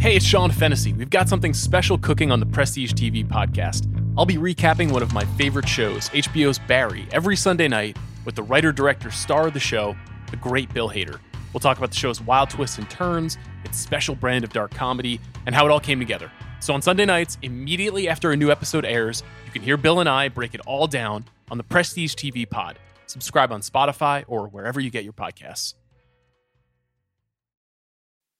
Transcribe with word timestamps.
Hey, 0.00 0.16
it's 0.16 0.24
Sean 0.24 0.50
Fennessy. 0.50 0.94
We've 0.94 1.10
got 1.10 1.28
something 1.28 1.52
special 1.52 1.98
cooking 1.98 2.32
on 2.32 2.40
the 2.40 2.46
Prestige 2.46 2.94
TV 2.94 3.22
podcast. 3.22 3.86
I'll 4.16 4.24
be 4.24 4.38
recapping 4.38 4.90
one 4.90 5.02
of 5.02 5.12
my 5.12 5.26
favorite 5.36 5.68
shows, 5.68 6.08
HBO's 6.08 6.58
Barry, 6.58 7.06
every 7.12 7.36
Sunday 7.36 7.68
night 7.68 7.98
with 8.24 8.34
the 8.34 8.42
writer 8.42 8.72
director 8.72 9.10
star 9.10 9.48
of 9.48 9.52
the 9.52 9.60
show, 9.60 9.94
the 10.30 10.38
great 10.38 10.72
Bill 10.72 10.88
Hader. 10.88 11.20
We'll 11.52 11.60
talk 11.60 11.76
about 11.76 11.90
the 11.90 11.96
show's 11.96 12.18
wild 12.18 12.48
twists 12.48 12.78
and 12.78 12.88
turns, 12.88 13.36
its 13.62 13.78
special 13.78 14.14
brand 14.14 14.42
of 14.42 14.54
dark 14.54 14.70
comedy, 14.70 15.20
and 15.44 15.54
how 15.54 15.66
it 15.66 15.70
all 15.70 15.80
came 15.80 15.98
together. 15.98 16.32
So 16.60 16.72
on 16.72 16.80
Sunday 16.80 17.04
nights, 17.04 17.36
immediately 17.42 18.08
after 18.08 18.30
a 18.30 18.36
new 18.38 18.50
episode 18.50 18.86
airs, 18.86 19.22
you 19.44 19.52
can 19.52 19.60
hear 19.60 19.76
Bill 19.76 20.00
and 20.00 20.08
I 20.08 20.30
break 20.30 20.54
it 20.54 20.62
all 20.62 20.86
down 20.86 21.26
on 21.50 21.58
the 21.58 21.64
Prestige 21.64 22.14
TV 22.14 22.48
pod. 22.48 22.78
Subscribe 23.06 23.52
on 23.52 23.60
Spotify 23.60 24.24
or 24.28 24.48
wherever 24.48 24.80
you 24.80 24.88
get 24.88 25.04
your 25.04 25.12
podcasts. 25.12 25.74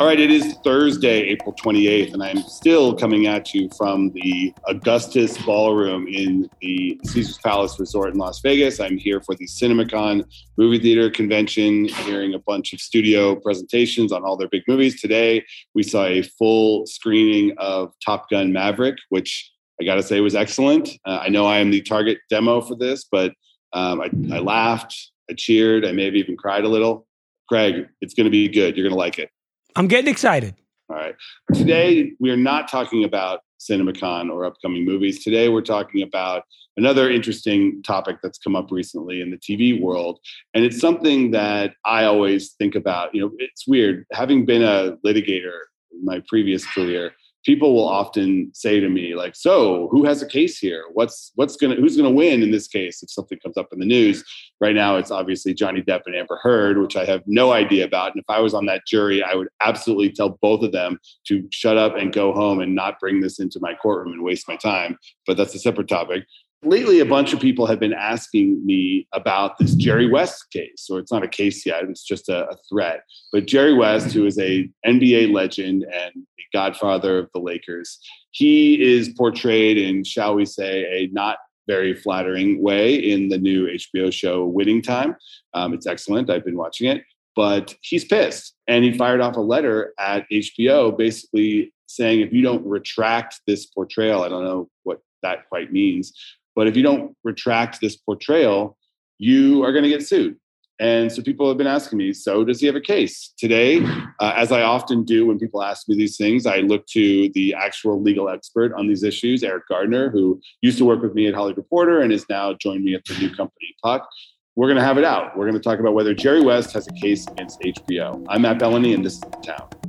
All 0.00 0.06
right, 0.06 0.18
it 0.18 0.30
is 0.30 0.54
Thursday, 0.64 1.24
April 1.24 1.54
28th, 1.62 2.14
and 2.14 2.22
I'm 2.22 2.40
still 2.44 2.96
coming 2.96 3.26
at 3.26 3.52
you 3.52 3.68
from 3.76 4.10
the 4.12 4.50
Augustus 4.66 5.36
Ballroom 5.44 6.08
in 6.08 6.48
the 6.62 6.98
Caesars 7.04 7.36
Palace 7.36 7.78
Resort 7.78 8.14
in 8.14 8.18
Las 8.18 8.40
Vegas. 8.40 8.80
I'm 8.80 8.96
here 8.96 9.20
for 9.20 9.34
the 9.34 9.44
CinemaCon 9.44 10.24
movie 10.56 10.78
theater 10.78 11.10
convention, 11.10 11.84
hearing 11.84 12.32
a 12.32 12.38
bunch 12.38 12.72
of 12.72 12.80
studio 12.80 13.36
presentations 13.36 14.10
on 14.10 14.24
all 14.24 14.38
their 14.38 14.48
big 14.48 14.62
movies. 14.66 14.98
Today, 14.98 15.44
we 15.74 15.82
saw 15.82 16.06
a 16.06 16.22
full 16.22 16.86
screening 16.86 17.54
of 17.58 17.92
Top 18.02 18.30
Gun 18.30 18.54
Maverick, 18.54 18.96
which 19.10 19.52
I 19.82 19.84
got 19.84 19.96
to 19.96 20.02
say 20.02 20.22
was 20.22 20.34
excellent. 20.34 20.88
Uh, 21.04 21.18
I 21.20 21.28
know 21.28 21.44
I 21.44 21.58
am 21.58 21.70
the 21.70 21.82
target 21.82 22.20
demo 22.30 22.62
for 22.62 22.74
this, 22.74 23.04
but 23.04 23.34
um, 23.74 24.00
I, 24.00 24.08
I 24.32 24.38
laughed, 24.38 24.96
I 25.30 25.34
cheered, 25.34 25.84
I 25.84 25.92
maybe 25.92 26.20
even 26.20 26.38
cried 26.38 26.64
a 26.64 26.68
little. 26.68 27.06
Craig, 27.50 27.86
it's 28.00 28.14
to 28.14 28.30
be 28.30 28.48
good. 28.48 28.78
You're 28.78 28.88
to 28.88 28.94
like 28.94 29.18
it. 29.18 29.28
I'm 29.76 29.86
getting 29.86 30.10
excited. 30.10 30.54
All 30.88 30.96
right. 30.96 31.14
Today, 31.54 32.12
we 32.18 32.30
are 32.30 32.36
not 32.36 32.68
talking 32.68 33.04
about 33.04 33.40
CinemaCon 33.60 34.30
or 34.30 34.44
upcoming 34.44 34.84
movies. 34.84 35.22
Today, 35.22 35.48
we're 35.48 35.60
talking 35.62 36.02
about 36.02 36.42
another 36.76 37.10
interesting 37.10 37.82
topic 37.82 38.16
that's 38.22 38.38
come 38.38 38.56
up 38.56 38.70
recently 38.70 39.20
in 39.20 39.30
the 39.30 39.36
TV 39.36 39.80
world. 39.80 40.18
And 40.54 40.64
it's 40.64 40.80
something 40.80 41.30
that 41.32 41.74
I 41.84 42.04
always 42.04 42.52
think 42.52 42.74
about. 42.74 43.14
You 43.14 43.22
know, 43.22 43.30
it's 43.38 43.68
weird. 43.68 44.04
Having 44.12 44.46
been 44.46 44.62
a 44.62 44.96
litigator 45.06 45.58
in 45.92 46.04
my 46.04 46.22
previous 46.28 46.66
career, 46.66 47.12
people 47.44 47.74
will 47.74 47.88
often 47.88 48.50
say 48.54 48.80
to 48.80 48.88
me 48.88 49.14
like 49.14 49.34
so 49.34 49.88
who 49.90 50.04
has 50.04 50.22
a 50.22 50.26
case 50.26 50.58
here? 50.58 50.84
What's 50.92 51.32
what's 51.34 51.56
gonna 51.56 51.76
who's 51.76 51.96
gonna 51.96 52.10
win 52.10 52.42
in 52.42 52.50
this 52.50 52.68
case 52.68 53.02
if 53.02 53.10
something 53.10 53.38
comes 53.38 53.56
up 53.56 53.68
in 53.72 53.78
the 53.78 53.86
news? 53.86 54.24
Right 54.60 54.74
now 54.74 54.96
it's 54.96 55.10
obviously 55.10 55.54
johnny 55.54 55.82
depp 55.82 56.02
and 56.06 56.14
amber 56.14 56.38
heard 56.42 56.78
which 56.78 56.96
i 56.96 57.04
have 57.04 57.22
no 57.26 57.52
idea 57.52 57.84
about 57.84 58.12
and 58.12 58.20
if 58.20 58.28
i 58.28 58.40
was 58.40 58.54
on 58.54 58.66
that 58.66 58.82
jury 58.86 59.22
i 59.22 59.34
would 59.34 59.48
absolutely 59.60 60.10
tell 60.10 60.38
both 60.42 60.62
of 60.62 60.72
them 60.72 60.98
to 61.26 61.46
shut 61.50 61.76
up 61.76 61.96
and 61.96 62.12
go 62.12 62.32
home 62.32 62.60
and 62.60 62.74
not 62.74 63.00
bring 63.00 63.20
this 63.20 63.40
into 63.40 63.58
my 63.60 63.74
courtroom 63.74 64.12
and 64.12 64.22
waste 64.22 64.48
my 64.48 64.56
time 64.56 64.96
but 65.26 65.36
that's 65.36 65.54
a 65.54 65.58
separate 65.58 65.88
topic. 65.88 66.24
Lately 66.62 67.00
a 67.00 67.06
bunch 67.06 67.32
of 67.32 67.40
people 67.40 67.66
have 67.66 67.80
been 67.80 67.94
asking 67.94 68.64
me 68.66 69.08
about 69.12 69.56
this 69.58 69.74
jerry 69.74 70.06
west 70.06 70.50
case 70.52 70.74
so 70.76 70.98
it's 70.98 71.10
not 71.10 71.22
a 71.22 71.28
case 71.28 71.64
yet 71.64 71.84
it's 71.84 72.04
just 72.04 72.28
a, 72.28 72.50
a 72.50 72.56
threat 72.68 73.04
but 73.32 73.46
jerry 73.46 73.72
west 73.72 74.12
who 74.12 74.26
is 74.26 74.38
a 74.38 74.68
nba 74.86 75.32
legend 75.32 75.86
and 75.90 76.12
godfather 76.52 77.18
of 77.18 77.28
the 77.34 77.40
lakers. 77.40 77.98
He 78.30 78.80
is 78.80 79.10
portrayed 79.10 79.78
in 79.78 80.04
shall 80.04 80.34
we 80.34 80.44
say 80.44 80.84
a 80.84 81.08
not 81.12 81.38
very 81.66 81.94
flattering 81.94 82.62
way 82.62 82.94
in 82.94 83.28
the 83.28 83.38
new 83.38 83.66
hbo 83.66 84.12
show 84.12 84.44
winning 84.44 84.82
time. 84.82 85.16
Um, 85.54 85.72
it's 85.72 85.86
excellent. 85.86 86.30
I've 86.30 86.44
been 86.44 86.56
watching 86.56 86.88
it 86.88 87.02
but 87.36 87.72
he's 87.80 88.04
pissed. 88.04 88.54
And 88.66 88.84
he 88.84 88.98
fired 88.98 89.20
off 89.20 89.36
a 89.36 89.40
letter 89.40 89.94
at 89.98 90.26
hbo 90.32 90.96
basically 90.96 91.72
saying 91.86 92.20
if 92.20 92.32
you 92.32 92.42
don't 92.42 92.64
retract 92.66 93.40
this 93.46 93.66
portrayal 93.66 94.22
i 94.22 94.28
don't 94.28 94.44
know 94.44 94.68
what 94.84 95.00
that 95.22 95.48
quite 95.48 95.72
means 95.72 96.12
but 96.60 96.66
if 96.66 96.76
you 96.76 96.82
don't 96.82 97.16
retract 97.24 97.80
this 97.80 97.96
portrayal, 97.96 98.76
you 99.18 99.64
are 99.64 99.72
going 99.72 99.84
to 99.84 99.88
get 99.88 100.06
sued. 100.06 100.36
And 100.80 101.12
so 101.12 101.22
people 101.22 101.46
have 101.46 101.58
been 101.58 101.66
asking 101.66 101.98
me, 101.98 102.14
so 102.14 102.42
does 102.42 102.58
he 102.58 102.66
have 102.66 102.74
a 102.74 102.80
case? 102.80 103.34
Today, 103.36 103.84
uh, 104.18 104.32
as 104.34 104.50
I 104.50 104.62
often 104.62 105.04
do 105.04 105.26
when 105.26 105.38
people 105.38 105.62
ask 105.62 105.86
me 105.88 105.94
these 105.94 106.16
things, 106.16 106.46
I 106.46 106.60
look 106.60 106.86
to 106.88 107.28
the 107.34 107.54
actual 107.54 108.02
legal 108.02 108.30
expert 108.30 108.72
on 108.72 108.88
these 108.88 109.02
issues, 109.02 109.42
Eriq 109.42 109.60
Gardner, 109.68 110.08
who 110.08 110.40
used 110.62 110.78
to 110.78 110.86
work 110.86 111.02
with 111.02 111.14
me 111.14 111.28
at 111.28 111.34
Hollywood 111.34 111.58
Reporter 111.58 112.00
and 112.00 112.10
is 112.10 112.24
now 112.30 112.54
joined 112.54 112.82
me 112.82 112.94
at 112.94 113.04
the 113.04 113.14
new 113.18 113.28
company, 113.28 113.76
Puck. 113.84 114.08
We're 114.56 114.68
going 114.68 114.78
to 114.78 114.84
have 114.84 114.96
it 114.96 115.04
out. 115.04 115.36
We're 115.36 115.44
going 115.44 115.60
to 115.60 115.60
talk 115.60 115.80
about 115.80 115.92
whether 115.92 116.14
Jerry 116.14 116.40
West 116.40 116.72
has 116.72 116.88
a 116.88 116.92
case 116.92 117.26
against 117.26 117.60
HBO. 117.60 118.24
I'm 118.30 118.42
Matt 118.42 118.58
Belloni, 118.58 118.94
and 118.94 119.04
this 119.04 119.14
is 119.14 119.20
The 119.20 119.28
Town. 119.42 119.79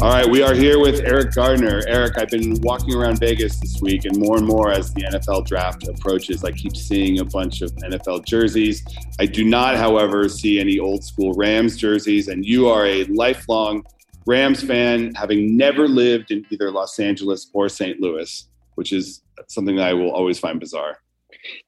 All 0.00 0.10
right, 0.10 0.30
we 0.30 0.42
are 0.42 0.54
here 0.54 0.78
with 0.78 1.00
Eriq 1.00 1.34
Gardner. 1.34 1.82
Eriq, 1.82 2.16
I've 2.16 2.28
been 2.28 2.60
walking 2.60 2.94
around 2.94 3.18
Vegas 3.18 3.58
this 3.58 3.80
week, 3.82 4.04
and 4.04 4.16
more 4.16 4.36
and 4.36 4.46
more 4.46 4.70
as 4.70 4.94
the 4.94 5.02
NFL 5.02 5.44
draft 5.44 5.88
approaches, 5.88 6.44
I 6.44 6.52
keep 6.52 6.76
seeing 6.76 7.18
a 7.18 7.24
bunch 7.24 7.62
of 7.62 7.72
NFL 7.72 8.24
jerseys. 8.24 8.84
I 9.18 9.26
do 9.26 9.44
not, 9.44 9.76
however, 9.76 10.28
see 10.28 10.60
any 10.60 10.78
old 10.78 11.02
school 11.02 11.32
Rams 11.32 11.76
jerseys, 11.76 12.28
and 12.28 12.46
you 12.46 12.68
are 12.68 12.86
a 12.86 13.06
lifelong 13.06 13.84
Rams 14.24 14.62
fan, 14.62 15.12
having 15.16 15.56
never 15.56 15.88
lived 15.88 16.30
in 16.30 16.46
either 16.50 16.70
Los 16.70 17.00
Angeles 17.00 17.50
or 17.52 17.68
St. 17.68 18.00
Louis, 18.00 18.48
which 18.76 18.92
is 18.92 19.22
something 19.48 19.74
that 19.74 19.88
I 19.88 19.94
will 19.94 20.12
always 20.12 20.38
find 20.38 20.60
bizarre. 20.60 20.98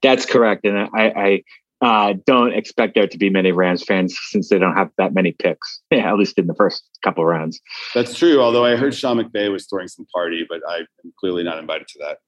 That's 0.01 0.25
correct, 0.25 0.63
and 0.63 0.77
I, 0.77 0.87
I 1.17 1.43
uh, 1.81 2.13
don't 2.25 2.53
expect 2.53 2.93
there 2.93 3.07
to 3.07 3.17
be 3.17 3.29
many 3.29 3.51
Rams 3.51 3.83
fans 3.83 4.17
since 4.29 4.49
they 4.49 4.59
don't 4.59 4.75
have 4.75 4.89
that 4.97 5.13
many 5.13 5.31
picks, 5.31 5.81
yeah, 5.89 6.07
at 6.11 6.17
least 6.17 6.37
in 6.37 6.47
the 6.47 6.55
first 6.55 6.83
couple 7.03 7.25
rounds. 7.25 7.59
That's 7.95 8.15
true. 8.15 8.39
Although 8.39 8.65
I 8.65 8.75
heard 8.75 8.93
Sean 8.93 9.17
McVay 9.17 9.51
was 9.51 9.65
throwing 9.67 9.87
some 9.87 10.05
party, 10.13 10.45
but 10.47 10.61
I'm 10.69 10.85
clearly 11.19 11.43
not 11.43 11.57
invited 11.57 11.87
to 11.89 11.99
that. 11.99 12.19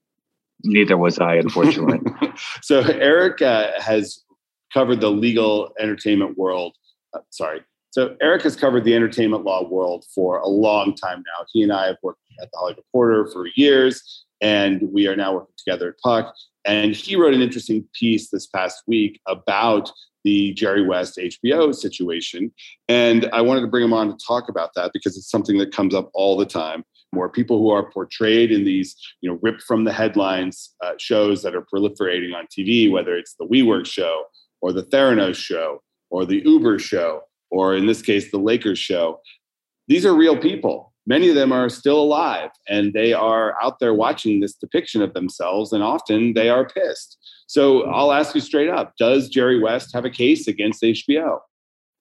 Neither 0.64 0.96
was 0.96 1.18
I, 1.18 1.34
unfortunately. 1.36 2.00
so 2.62 2.82
Eriq 2.82 3.42
uh, 3.42 3.80
has 3.80 4.24
covered 4.72 5.00
the 5.00 5.10
legal 5.10 5.72
entertainment 5.78 6.36
world. 6.36 6.74
Uh, 7.12 7.20
sorry. 7.30 7.60
So 7.90 8.16
Eriq 8.20 8.42
has 8.42 8.56
covered 8.56 8.82
the 8.82 8.94
entertainment 8.94 9.44
law 9.44 9.68
world 9.68 10.04
for 10.12 10.38
a 10.38 10.48
long 10.48 10.96
time 10.96 11.18
now. 11.18 11.46
He 11.52 11.62
and 11.62 11.72
I 11.72 11.86
have 11.86 11.96
worked 12.02 12.18
at 12.42 12.50
the 12.50 12.58
Hollywood 12.58 12.78
Reporter 12.78 13.30
for 13.30 13.46
years, 13.54 14.23
and 14.44 14.82
we 14.92 15.08
are 15.08 15.16
now 15.16 15.32
working 15.32 15.54
together 15.56 15.88
at 15.88 15.98
Puck. 16.00 16.34
And 16.66 16.94
he 16.94 17.16
wrote 17.16 17.32
an 17.32 17.40
interesting 17.40 17.88
piece 17.98 18.28
this 18.30 18.46
past 18.46 18.82
week 18.86 19.18
about 19.26 19.90
the 20.22 20.52
Jerry 20.52 20.86
West 20.86 21.18
HBO 21.18 21.74
situation. 21.74 22.52
And 22.86 23.28
I 23.32 23.40
wanted 23.40 23.62
to 23.62 23.66
bring 23.66 23.84
him 23.84 23.94
on 23.94 24.08
to 24.08 24.24
talk 24.26 24.50
about 24.50 24.70
that 24.76 24.90
because 24.92 25.16
it's 25.16 25.30
something 25.30 25.56
that 25.58 25.72
comes 25.72 25.94
up 25.94 26.10
all 26.12 26.36
the 26.36 26.46
time. 26.46 26.84
More 27.12 27.30
people 27.30 27.58
who 27.58 27.70
are 27.70 27.90
portrayed 27.90 28.52
in 28.52 28.64
these, 28.64 28.94
you 29.22 29.30
know, 29.30 29.38
ripped 29.42 29.62
from 29.62 29.84
the 29.84 29.92
headlines 29.92 30.74
uh, 30.84 30.92
shows 30.98 31.42
that 31.42 31.54
are 31.54 31.64
proliferating 31.74 32.34
on 32.34 32.46
TV, 32.46 32.90
whether 32.90 33.16
it's 33.16 33.34
the 33.38 33.46
WeWork 33.46 33.86
show 33.86 34.24
or 34.60 34.72
the 34.72 34.82
Theranos 34.82 35.36
show 35.36 35.82
or 36.10 36.26
the 36.26 36.42
Uber 36.44 36.78
show, 36.78 37.22
or 37.50 37.74
in 37.74 37.86
this 37.86 38.02
case, 38.02 38.30
the 38.30 38.38
Lakers 38.38 38.78
show. 38.78 39.20
These 39.88 40.04
are 40.04 40.14
real 40.14 40.36
people 40.36 40.93
many 41.06 41.28
of 41.28 41.34
them 41.34 41.52
are 41.52 41.68
still 41.68 42.00
alive 42.00 42.50
and 42.68 42.92
they 42.92 43.12
are 43.12 43.54
out 43.62 43.78
there 43.78 43.94
watching 43.94 44.40
this 44.40 44.54
depiction 44.54 45.02
of 45.02 45.14
themselves 45.14 45.72
and 45.72 45.82
often 45.82 46.34
they 46.34 46.48
are 46.48 46.68
pissed. 46.68 47.18
So 47.46 47.82
i'll 47.90 48.12
ask 48.12 48.34
you 48.34 48.40
straight 48.40 48.70
up 48.70 48.94
does 48.98 49.28
jerry 49.28 49.60
west 49.60 49.90
have 49.94 50.04
a 50.04 50.10
case 50.10 50.48
against 50.48 50.82
hbo 50.82 51.38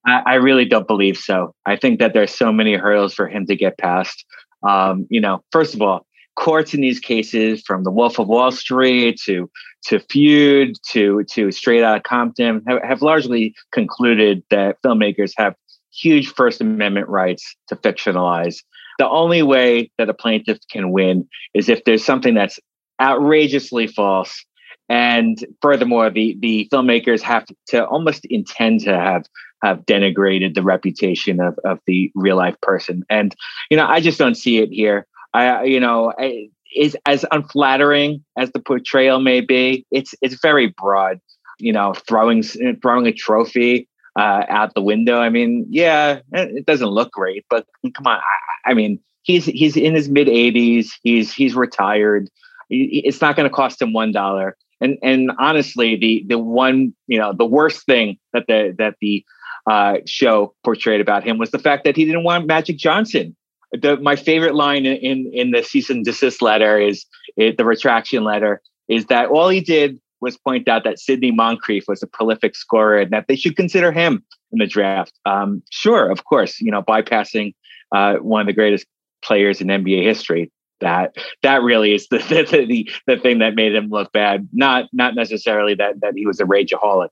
i, 0.06 0.36
really 0.36 0.66
don't 0.66 0.88
believe 0.88 1.18
so. 1.18 1.54
I 1.66 1.76
think 1.76 2.00
that 2.00 2.14
there's 2.14 2.34
so 2.34 2.52
many 2.52 2.76
hurdles 2.76 3.14
for 3.14 3.28
him 3.28 3.46
to 3.48 3.56
get 3.56 3.78
past. 3.78 4.26
Um, 4.68 5.06
you 5.10 5.20
know 5.20 5.44
first 5.52 5.74
of 5.74 5.82
all 5.82 6.06
courts 6.36 6.74
in 6.74 6.82
these 6.82 7.00
cases, 7.00 7.62
from 7.66 7.84
The 7.84 7.92
Wolf 7.92 8.20
of 8.20 8.28
Wall 8.28 8.52
Street 8.52 9.20
to 9.26 9.50
to 9.86 10.00
Feud 10.00 10.78
to 10.90 11.24
to 11.26 11.52
Straight 11.52 11.84
out 11.84 11.98
of 11.98 12.04
Compton, 12.04 12.64
have, 12.68 12.84
have 12.84 13.02
largely 13.02 13.54
concluded 13.72 14.44
that 14.50 14.82
filmmakers 14.84 15.34
have 15.38 15.56
huge 15.92 16.28
First 16.34 16.62
Amendment 16.62 17.08
rights 17.08 17.56
to 17.68 17.76
fictionalize. 17.76 18.64
The 19.00 19.10
only 19.10 19.44
way 19.44 19.92
that 19.98 20.10
a 20.10 20.14
plaintiff 20.14 20.60
can 20.72 20.92
win 20.92 21.28
is 21.54 21.70
if 21.70 21.84
there's 21.84 22.06
something 22.06 22.34
that's 22.34 22.60
outrageously 23.02 23.88
false. 23.88 24.46
And 24.90 25.44
furthermore, 25.62 26.10
the, 26.10 26.38
the 26.42 26.68
filmmakers 26.72 27.22
have 27.22 27.46
to 27.68 27.86
almost 27.86 28.26
intend 28.26 28.82
to 28.82 28.98
have 28.98 29.26
have 29.64 29.86
denigrated 29.86 30.56
the 30.56 30.62
reputation 30.62 31.40
of, 31.40 31.58
of 31.64 31.80
the 31.88 32.12
real 32.16 32.36
life 32.36 32.60
person. 32.62 33.06
And, 33.10 33.34
you 33.72 33.78
know, 33.78 33.88
I 33.88 34.02
just 34.02 34.20
don't 34.20 34.36
see 34.36 34.58
it 34.58 34.70
here. 34.70 35.08
I, 35.34 35.64
you 35.64 35.80
know, 35.80 36.12
I, 36.20 36.50
is 36.76 36.98
as 37.06 37.26
unflattering 37.32 38.24
as 38.38 38.52
the 38.52 38.60
portrayal 38.60 39.20
may 39.20 39.42
be. 39.42 39.86
It's 39.92 40.14
it's 40.22 40.40
very 40.42 40.74
broad. 40.78 41.20
You 41.60 41.72
know, 41.72 41.94
throwing 42.08 42.44
throwing 42.44 43.08
a 43.08 43.14
trophy 43.14 43.88
uh, 44.16 44.44
out 44.48 44.74
the 44.74 44.82
window. 44.82 45.20
I 45.20 45.30
mean, 45.30 45.66
yeah, 45.70 46.20
it 46.32 46.66
doesn't 46.66 46.90
look 46.90 47.12
great, 47.12 47.46
but 47.50 47.66
come 47.94 48.08
on. 48.08 48.18
I, 48.18 48.72
I 48.72 48.74
mean, 48.74 49.00
he's 49.24 49.46
he's 49.46 49.76
in 49.76 49.96
his 49.96 50.10
mid 50.10 50.28
80s. 50.28 50.90
He's 51.02 51.34
he's 51.34 51.56
retired. 51.56 52.30
It's 52.70 53.22
not 53.22 53.36
going 53.36 53.50
to 53.50 53.54
cost 53.54 53.82
him 53.82 53.94
one 53.94 54.12
dollar. 54.12 54.58
And 54.80 54.98
and 55.02 55.32
honestly, 55.40 55.96
the 55.96 56.26
the 56.28 56.38
one 56.38 56.94
you 57.08 57.18
know 57.18 57.34
the 57.34 57.46
worst 57.46 57.86
thing 57.86 58.18
that 58.34 58.46
the 58.48 58.76
that 58.78 58.96
the 59.02 59.26
uh, 59.66 59.98
show 60.06 60.54
portrayed 60.64 61.02
about 61.02 61.24
him 61.24 61.38
was 61.38 61.52
the 61.52 61.60
fact 61.60 61.86
that 61.86 61.96
he 61.96 62.06
didn't 62.06 62.24
want 62.24 62.46
Magic 62.46 62.78
Johnson. 62.78 63.36
The, 63.72 63.98
my 63.98 64.16
favorite 64.16 64.56
line 64.56 64.86
in 64.86 65.32
in 65.34 65.52
the 65.52 65.64
cease 65.64 65.90
and 65.90 66.06
desist 66.06 66.42
letter 66.42 66.80
is 66.80 67.06
it, 67.38 67.58
the 67.58 67.66
retraction 67.66 68.24
letter 68.24 68.62
is 68.88 69.06
that 69.08 69.30
all 69.30 69.50
he 69.50 69.62
did 69.62 70.00
was 70.24 70.38
point 70.38 70.68
out 70.68 70.84
that 70.84 71.00
Sidney 71.00 71.32
Moncrief 71.32 71.86
was 71.88 72.02
a 72.02 72.08
prolific 72.08 72.56
scorer 72.56 73.00
and 73.00 73.12
that 73.12 73.28
they 73.28 73.36
should 73.36 73.56
consider 73.56 73.92
him 73.92 74.24
in 74.52 74.60
the 74.60 74.66
draft. 74.66 75.14
Um, 75.26 75.62
sure, 75.70 76.10
of 76.10 76.26
course, 76.26 76.60
you 76.60 76.72
know, 76.72 76.82
bypassing 76.82 77.54
uh, 77.92 78.16
one 78.16 78.42
of 78.42 78.48
the 78.48 78.54
greatest 78.54 78.88
players 79.24 79.62
in 79.62 79.68
NBA 79.68 80.04
history. 80.04 80.52
That 80.82 81.16
that 81.44 81.62
really 81.62 81.94
is 81.94 82.08
the 82.12 82.18
the, 82.18 82.66
the 82.66 82.92
the 83.06 83.18
thing 83.18 83.40
that 83.40 83.56
made 83.56 83.76
him 83.76 83.90
look 83.90 84.12
bad. 84.12 84.50
Not 84.52 84.86
not 84.92 85.14
necessarily 85.14 85.76
that 85.76 86.02
that 86.02 86.14
he 86.16 86.26
was 86.26 86.40
a 86.40 86.46
rageaholic. 86.46 87.10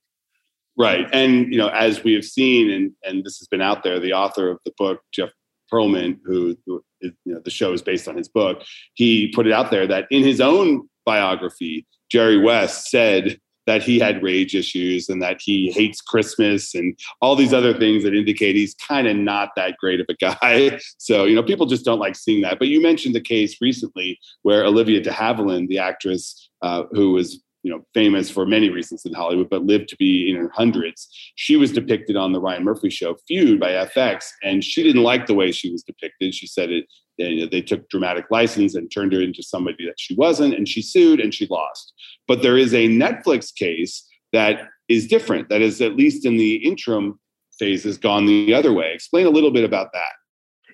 Right. 0.78 1.08
And, 1.12 1.52
you 1.52 1.58
know, 1.58 1.68
as 1.68 2.04
we 2.04 2.14
have 2.14 2.24
seen, 2.24 2.72
and, 2.72 2.92
and 3.04 3.24
this 3.24 3.38
has 3.40 3.48
been 3.48 3.62
out 3.62 3.84
there, 3.84 4.00
the 4.00 4.14
author 4.14 4.50
of 4.50 4.58
the 4.66 4.72
book, 4.78 5.02
Jeff 5.12 5.30
Pearlman, 5.72 6.20
who, 6.24 6.58
who 6.66 6.84
you 7.02 7.14
know, 7.26 7.40
the 7.44 7.52
show 7.52 7.74
is 7.74 7.82
based 7.82 8.08
on 8.08 8.18
his 8.18 8.30
book, 8.30 8.64
he 8.94 9.32
put 9.34 9.48
it 9.48 9.54
out 9.54 9.72
there 9.72 9.86
that 9.88 10.08
in 10.12 10.24
his 10.24 10.40
own 10.40 10.88
biography, 11.06 11.86
Jerry 12.12 12.38
West 12.38 12.90
said 12.90 13.40
that 13.68 13.84
he 13.84 14.00
had 14.00 14.24
rage 14.24 14.56
issues 14.56 15.08
and 15.08 15.22
that 15.22 15.40
he 15.40 15.72
hates 15.72 16.02
Christmas 16.02 16.76
and 16.76 16.98
all 17.22 17.36
these 17.36 17.54
other 17.54 17.78
things 17.78 18.04
that 18.04 18.16
indicate 18.16 18.56
he's 18.56 18.74
kind 18.76 19.08
of 19.08 19.16
not 19.16 19.50
that 19.56 19.78
great 19.78 20.00
of 20.00 20.08
a 20.10 20.16
guy. 20.16 20.80
So, 20.98 21.26
you 21.26 21.36
know, 21.36 21.44
people 21.44 21.66
just 21.66 21.86
don't 21.86 22.00
like 22.00 22.16
seeing 22.16 22.42
that. 22.42 22.60
But 22.60 22.68
you 22.68 22.82
mentioned 22.82 23.16
the 23.16 23.22
case 23.22 23.58
recently 23.62 24.20
where 24.42 24.66
Olivia 24.66 25.02
de 25.02 25.10
Havilland, 25.10 25.68
the 25.68 25.80
actress 25.80 26.50
uh, 26.62 26.84
who 26.92 27.12
was 27.12 27.42
you 27.64 27.72
know 27.72 27.84
famous 27.94 28.30
for 28.30 28.46
many 28.46 28.70
reasons 28.70 29.06
in 29.06 29.14
Hollywood, 29.14 29.50
but 29.50 29.66
lived 29.66 29.88
to 29.90 29.96
be 29.98 30.30
in 30.30 30.36
her 30.36 30.52
hundreds. 30.54 31.08
She 31.36 31.56
was 31.56 31.72
depicted 31.72 32.16
on 32.16 32.34
the 32.34 32.42
Ryan 32.42 32.64
Murphy 32.64 32.90
show 32.90 33.16
Feud 33.28 33.60
by 33.60 33.72
FX, 33.72 34.26
and 34.44 34.64
she 34.64 34.84
didn't 34.84 35.04
like 35.04 35.28
the 35.28 35.36
way 35.36 35.52
she 35.52 35.72
was 35.72 35.84
depicted. 35.84 36.34
She 36.34 36.48
said 36.48 36.72
it 36.72 36.86
know, 37.24 37.48
they 37.50 37.62
took 37.62 37.90
dramatic 37.90 38.26
license 38.30 38.76
and 38.76 38.92
turned 38.92 39.14
her 39.14 39.22
into 39.22 39.44
somebody 39.44 39.86
that 39.86 40.00
she 40.00 40.16
wasn't, 40.16 40.54
and 40.54 40.68
she 40.68 40.82
sued 40.82 41.20
and 41.20 41.34
she 41.34 41.48
lost. 41.48 41.94
But 42.28 42.42
there 42.42 42.58
is 42.58 42.74
a 42.74 42.88
Netflix 42.88 43.54
case 43.54 44.08
that 44.34 44.68
is 44.88 45.08
different. 45.08 45.50
That 45.50 45.62
is 45.62 45.82
at 45.82 45.96
least 45.96 46.26
in 46.26 46.38
the 46.38 46.56
interim 46.56 47.20
phase 47.60 47.84
has 47.84 47.98
gone 47.98 48.26
the 48.26 48.54
other 48.54 48.74
way. 48.74 48.92
Explain 48.94 49.26
a 49.26 49.32
little 49.32 49.52
bit 49.52 49.64
about 49.64 49.94
that. 49.94 50.14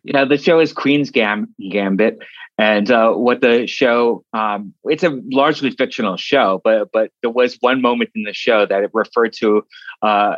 Yeah, 0.07 0.23
the 0.23 0.37
show 0.37 0.59
is 0.61 0.71
Queen's 0.71 1.11
Gam- 1.11 1.53
Gambit, 1.69 2.19
and 2.57 2.89
uh, 2.89 3.11
what 3.11 3.41
the 3.41 3.67
show 3.67 4.23
um, 4.31 4.73
it's 4.85 5.03
a 5.03 5.19
largely 5.31 5.69
fictional 5.69 6.15
show, 6.15 6.61
but 6.63 6.89
but 6.93 7.11
there 7.21 7.29
was 7.29 7.57
one 7.59 7.81
moment 7.81 8.11
in 8.15 8.23
the 8.23 8.33
show 8.33 8.65
that 8.65 8.83
it 8.83 8.89
referred 8.93 9.33
to 9.39 9.65
uh, 10.01 10.35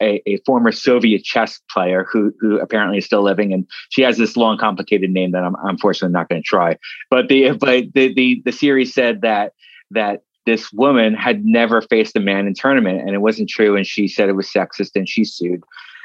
a, 0.00 0.22
a, 0.26 0.36
former 0.46 0.70
Soviet 0.70 1.24
chess 1.24 1.60
player 1.68 2.06
who 2.10 2.32
who 2.38 2.60
apparently 2.60 2.98
is 2.98 3.04
still 3.04 3.22
living, 3.22 3.52
and 3.52 3.66
she 3.88 4.02
has 4.02 4.16
this 4.16 4.36
long, 4.36 4.58
complicated 4.58 5.10
name 5.10 5.32
that 5.32 5.42
I'm 5.42 5.56
unfortunately 5.64 6.12
not 6.12 6.28
going 6.28 6.40
to 6.40 6.46
try. 6.46 6.78
But 7.10 7.28
the 7.28 7.50
but 7.50 7.92
the, 7.92 8.14
the 8.14 8.42
the 8.44 8.52
series 8.52 8.94
said 8.94 9.22
that 9.22 9.54
that 9.90 10.22
this 10.46 10.72
woman 10.72 11.14
had 11.14 11.44
never 11.44 11.82
faced 11.82 12.14
a 12.14 12.20
man 12.20 12.46
in 12.46 12.54
tournament, 12.54 13.00
and 13.00 13.10
it 13.10 13.22
wasn't 13.22 13.48
true, 13.48 13.74
and 13.74 13.84
she 13.84 14.06
said 14.06 14.28
it 14.28 14.36
was 14.36 14.48
sexist, 14.48 14.92
and 14.94 15.08
she 15.08 15.24
sued. 15.24 15.64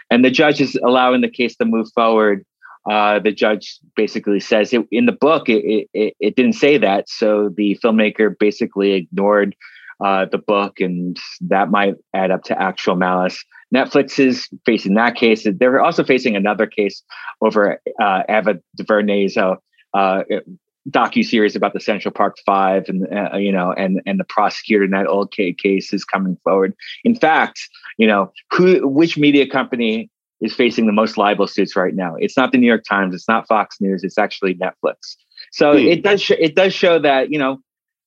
And 0.10 0.26
the 0.26 0.32
judge 0.32 0.60
is 0.60 0.76
allowing 0.84 1.22
the 1.22 1.30
case 1.30 1.56
to 1.58 1.66
move 1.66 1.88
forward 1.94 2.46
uh, 2.90 3.20
the 3.20 3.32
judge 3.32 3.80
basically 3.96 4.40
says 4.40 4.74
it, 4.74 4.86
in 4.92 5.06
the 5.06 5.12
book 5.12 5.50
it, 5.50 5.88
it, 5.94 6.16
it, 6.20 6.36
didn't 6.36 6.54
say 6.54 6.78
that. 6.78 7.10
So 7.10 7.50
the 7.50 7.78
filmmaker 7.84 8.38
basically 8.38 8.94
ignored 8.94 9.56
uh, 10.04 10.26
the 10.26 10.38
book 10.38 10.80
and 10.80 11.18
that 11.42 11.72
might 11.72 11.96
add 12.14 12.32
up 12.32 12.44
to 12.44 12.62
actual 12.62 12.96
malice. 12.96 13.44
Netflix 13.74 14.20
is 14.20 14.48
facing 14.66 14.94
that 14.96 15.16
case. 15.16 15.48
They're 15.58 15.82
also 15.82 16.04
facing 16.04 16.36
another 16.36 16.68
case 16.68 17.02
over 17.42 17.82
uh, 18.00 18.24
ava 18.30 18.60
duvernay's 18.76 19.38
uh, 19.38 19.56
uh, 19.94 20.24
docu 20.90 21.26
series 21.26 21.56
about 21.56 21.74
the 21.74 21.80
Central 21.80 22.14
Park 22.14 22.38
Five, 22.46 22.86
and 22.88 23.08
uh, 23.12 23.38
you 23.38 23.52
know, 23.52 23.74
and 23.74 24.02
and 24.06 24.20
the 24.20 24.24
prosecutor 24.24 24.84
in 24.84 24.92
that 24.92 25.08
old 25.08 25.32
case 25.32 25.92
is 25.94 26.06
coming 26.06 26.38
forward. 26.44 26.74
In 27.04 27.16
fact, 27.16 27.68
you 27.98 28.08
know, 28.08 28.32
who 28.52 28.88
which 28.88 29.18
media 29.18 29.48
company 29.48 30.10
is 30.42 30.54
facing 30.54 30.86
the 30.86 30.92
most 30.92 31.18
libel 31.18 31.48
suits 31.48 31.76
right 31.76 31.96
now. 31.96 32.16
It's 32.18 32.38
not 32.38 32.52
the 32.52 32.58
New 32.58 32.68
York 32.68 32.84
Times, 32.88 33.14
it's 33.14 33.28
not 33.28 33.48
Fox 33.48 33.78
News, 33.80 34.04
it's 34.04 34.18
actually 34.18 34.56
Netflix. 34.56 35.16
So 35.52 35.74
hmm. 35.74 35.80
it 35.80 36.04
does 36.04 36.22
sh- 36.22 36.32
it 36.40 36.56
does 36.56 36.74
show 36.74 37.00
that 37.00 37.32
you 37.32 37.40
know 37.40 37.60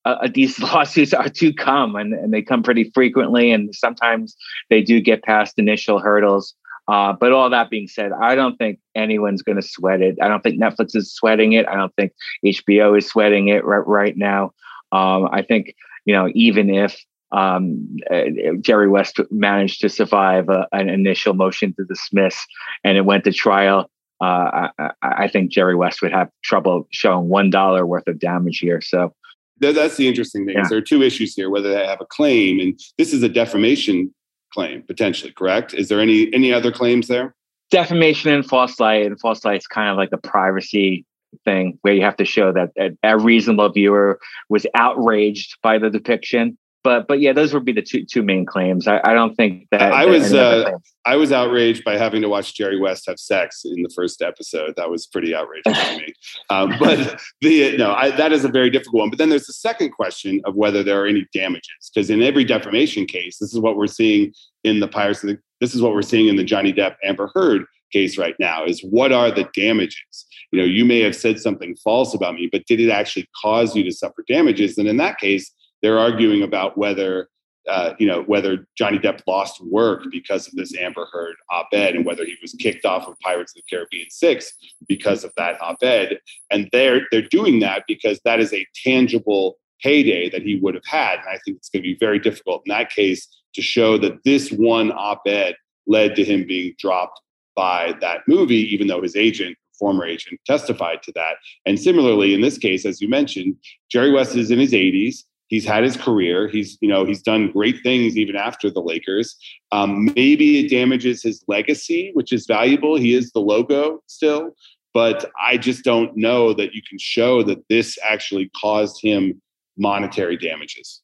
uh, 0.05 0.27
these 0.33 0.59
lawsuits 0.59 1.13
are 1.13 1.29
to 1.29 1.53
come, 1.53 1.95
and, 1.95 2.13
and 2.13 2.33
they 2.33 2.41
come 2.41 2.63
pretty 2.63 2.91
frequently, 2.93 3.51
and 3.51 3.73
sometimes 3.73 4.35
they 4.69 4.81
do 4.81 5.01
get 5.01 5.23
past 5.23 5.57
initial 5.57 5.99
hurdles. 5.99 6.55
Uh, 6.87 7.13
but 7.13 7.31
all 7.31 7.51
that 7.51 7.69
being 7.69 7.87
said, 7.87 8.11
I 8.11 8.33
don't 8.33 8.57
think 8.57 8.79
anyone's 8.95 9.43
going 9.43 9.57
to 9.57 9.67
sweat 9.67 10.01
it. 10.01 10.17
I 10.23 10.27
don't 10.27 10.41
think 10.41 10.59
Netflix 10.59 10.95
is 10.95 11.13
sweating 11.13 11.53
it. 11.53 11.67
I 11.67 11.75
don't 11.75 11.95
think 11.95 12.13
HBO 12.43 12.97
is 12.97 13.05
sweating 13.05 13.49
it 13.49 13.63
right, 13.63 13.85
right 13.85 14.17
now. 14.17 14.53
Um, 14.91 15.29
I 15.31 15.43
think 15.43 15.75
you 16.05 16.15
know 16.15 16.29
even 16.33 16.69
if 16.69 16.99
um, 17.31 17.97
uh, 18.11 18.23
Jerry 18.59 18.87
West 18.87 19.19
managed 19.29 19.81
to 19.81 19.89
survive 19.89 20.49
a, 20.49 20.67
an 20.71 20.89
initial 20.89 21.33
motion 21.33 21.73
to 21.75 21.85
dismiss, 21.85 22.45
and 22.83 22.97
it 22.97 23.05
went 23.05 23.23
to 23.25 23.33
trial. 23.33 23.89
Uh, 24.21 24.69
I, 24.77 24.91
I, 25.01 25.27
think 25.29 25.49
Jerry 25.49 25.75
West 25.75 26.01
would 26.01 26.11
have 26.11 26.29
trouble 26.43 26.87
showing 26.91 27.29
one 27.29 27.49
dollar 27.49 27.85
worth 27.85 28.07
of 28.07 28.19
damage 28.19 28.59
here. 28.59 28.81
So 28.81 29.13
that's 29.59 29.95
the 29.95 30.07
interesting 30.07 30.45
thing. 30.45 30.55
Yeah. 30.55 30.63
Is 30.63 30.69
there 30.69 30.77
are 30.77 30.81
two 30.81 31.03
issues 31.03 31.35
here: 31.35 31.49
whether 31.49 31.69
they 31.69 31.85
have 31.85 32.01
a 32.01 32.05
claim, 32.05 32.59
and 32.59 32.79
this 32.97 33.13
is 33.13 33.23
a 33.23 33.29
defamation 33.29 34.13
claim 34.51 34.81
potentially. 34.83 35.31
Correct? 35.31 35.73
Is 35.73 35.87
there 35.87 36.01
any 36.01 36.33
any 36.33 36.51
other 36.51 36.71
claims 36.71 37.07
there? 37.07 37.35
Defamation 37.71 38.31
and 38.31 38.45
false 38.45 38.79
light, 38.79 39.05
and 39.05 39.19
false 39.19 39.45
light 39.45 39.59
is 39.59 39.67
kind 39.67 39.89
of 39.89 39.97
like 39.97 40.09
a 40.11 40.17
privacy 40.17 41.05
thing 41.45 41.77
where 41.83 41.93
you 41.93 42.01
have 42.01 42.17
to 42.17 42.25
show 42.25 42.51
that 42.51 42.95
a 43.03 43.17
reasonable 43.17 43.69
viewer 43.69 44.19
was 44.49 44.65
outraged 44.73 45.57
by 45.61 45.77
the 45.77 45.89
depiction 45.89 46.57
but 46.83 47.07
but 47.07 47.19
yeah, 47.19 47.33
those 47.33 47.53
would 47.53 47.65
be 47.65 47.71
the 47.71 47.81
two 47.81 48.05
two 48.05 48.23
main 48.23 48.45
claims. 48.45 48.87
I, 48.87 49.01
I 49.03 49.13
don't 49.13 49.35
think 49.35 49.67
that 49.71 49.91
I 49.93 50.05
was 50.05 50.33
uh, 50.33 50.71
I 51.05 51.15
was 51.15 51.31
outraged 51.31 51.83
by 51.83 51.97
having 51.97 52.21
to 52.21 52.29
watch 52.29 52.55
Jerry 52.55 52.79
West 52.79 53.05
have 53.07 53.19
sex 53.19 53.63
in 53.65 53.83
the 53.83 53.89
first 53.89 54.21
episode. 54.21 54.75
That 54.75 54.89
was 54.89 55.05
pretty 55.05 55.35
outrageous 55.35 55.77
for 55.77 55.97
me. 55.97 56.13
Um, 56.51 56.73
but 56.79 57.21
the 57.41 57.77
no, 57.77 57.93
I, 57.93 58.09
that 58.11 58.31
is 58.31 58.43
a 58.43 58.49
very 58.49 58.71
difficult 58.71 59.01
one. 59.01 59.09
But 59.09 59.19
then 59.19 59.29
there's 59.29 59.45
the 59.45 59.53
second 59.53 59.91
question 59.91 60.41
of 60.45 60.55
whether 60.55 60.81
there 60.81 61.01
are 61.03 61.05
any 61.05 61.27
damages, 61.31 61.91
because 61.93 62.09
in 62.09 62.23
every 62.23 62.43
defamation 62.43 63.05
case, 63.05 63.37
this 63.37 63.53
is 63.53 63.59
what 63.59 63.77
we're 63.77 63.87
seeing 63.87 64.33
in 64.63 64.79
the 64.79 64.87
Pirates. 64.87 65.21
The, 65.21 65.37
this 65.61 65.75
is 65.75 65.81
what 65.81 65.93
we're 65.93 66.01
seeing 66.01 66.27
in 66.27 66.37
the 66.37 66.43
Johnny 66.43 66.73
Depp 66.73 66.95
Amber 67.03 67.29
Heard 67.35 67.65
case 67.91 68.17
right 68.17 68.35
now. 68.39 68.65
Is 68.65 68.81
what 68.81 69.11
are 69.11 69.29
the 69.29 69.47
damages? 69.53 70.25
You 70.51 70.59
know, 70.59 70.65
you 70.65 70.85
may 70.85 71.01
have 71.01 71.15
said 71.15 71.39
something 71.39 71.75
false 71.83 72.15
about 72.15 72.33
me, 72.33 72.49
but 72.51 72.65
did 72.65 72.79
it 72.79 72.89
actually 72.89 73.29
cause 73.39 73.75
you 73.75 73.83
to 73.83 73.91
suffer 73.91 74.23
damages? 74.27 74.77
And 74.77 74.87
in 74.87 74.97
that 74.97 75.19
case 75.19 75.51
they're 75.81 75.99
arguing 75.99 76.43
about 76.43 76.77
whether 76.77 77.29
uh, 77.67 77.93
you 77.99 78.07
know 78.07 78.23
whether 78.23 78.67
Johnny 78.77 78.97
Depp 78.97 79.21
lost 79.27 79.63
work 79.63 80.03
because 80.11 80.47
of 80.47 80.53
this 80.53 80.75
Amber 80.77 81.05
Heard 81.11 81.35
op-ed, 81.51 81.95
and 81.95 82.05
whether 82.05 82.25
he 82.25 82.35
was 82.41 82.53
kicked 82.53 82.85
off 82.85 83.07
of 83.07 83.19
Pirates 83.19 83.53
of 83.55 83.61
the 83.61 83.75
Caribbean 83.75 84.09
six 84.09 84.53
because 84.87 85.23
of 85.23 85.31
that 85.37 85.61
op-ed. 85.61 86.19
And 86.49 86.69
they're 86.71 87.01
they're 87.11 87.21
doing 87.21 87.59
that 87.59 87.83
because 87.87 88.19
that 88.25 88.39
is 88.39 88.53
a 88.53 88.65
tangible 88.83 89.57
payday 89.81 90.29
that 90.29 90.41
he 90.41 90.55
would 90.57 90.73
have 90.73 90.85
had. 90.85 91.19
And 91.19 91.29
I 91.29 91.39
think 91.45 91.57
it's 91.57 91.69
going 91.69 91.83
to 91.83 91.89
be 91.89 91.97
very 91.99 92.19
difficult 92.19 92.63
in 92.65 92.69
that 92.69 92.89
case 92.89 93.27
to 93.53 93.61
show 93.61 93.97
that 93.99 94.23
this 94.25 94.51
one 94.51 94.91
op-ed 94.91 95.55
led 95.87 96.15
to 96.15 96.23
him 96.23 96.45
being 96.45 96.75
dropped 96.77 97.21
by 97.55 97.93
that 98.01 98.21
movie, 98.27 98.73
even 98.73 98.87
though 98.87 99.01
his 99.01 99.15
agent 99.15 99.57
former 99.79 100.05
agent, 100.05 100.39
testified 100.45 101.01
to 101.03 101.11
that. 101.13 101.37
And 101.65 101.79
similarly, 101.79 102.33
in 102.33 102.41
this 102.41 102.57
case, 102.57 102.85
as 102.85 103.01
you 103.01 103.07
mentioned, 103.07 103.55
Jerry 103.89 104.11
West 104.11 104.35
is 104.35 104.51
in 104.51 104.59
his 104.59 104.73
80s. 104.73 105.23
He's 105.49 105.65
had 105.65 105.83
his 105.83 105.97
career. 105.97 106.47
He's, 106.47 106.77
you 106.79 106.87
know, 106.87 107.05
he's 107.05 107.21
done 107.21 107.51
great 107.51 107.81
things 107.83 108.15
even 108.15 108.35
after 108.35 108.69
the 108.69 108.81
Lakers. 108.81 109.35
Um, 109.71 110.05
maybe 110.15 110.59
it 110.59 110.69
damages 110.69 111.23
his 111.23 111.43
legacy, 111.47 112.11
which 112.13 112.31
is 112.31 112.45
valuable. 112.45 112.95
He 112.95 113.13
is 113.13 113.31
the 113.31 113.41
logo 113.41 114.01
still, 114.05 114.51
but 114.93 115.29
I 115.43 115.57
just 115.57 115.83
don't 115.83 116.15
know 116.15 116.53
that 116.53 116.73
you 116.73 116.81
can 116.87 116.99
show 116.99 117.41
that 117.43 117.67
this 117.67 117.97
actually 118.07 118.51
caused 118.61 119.01
him 119.01 119.41
monetary 119.75 120.37
damages. 120.37 121.01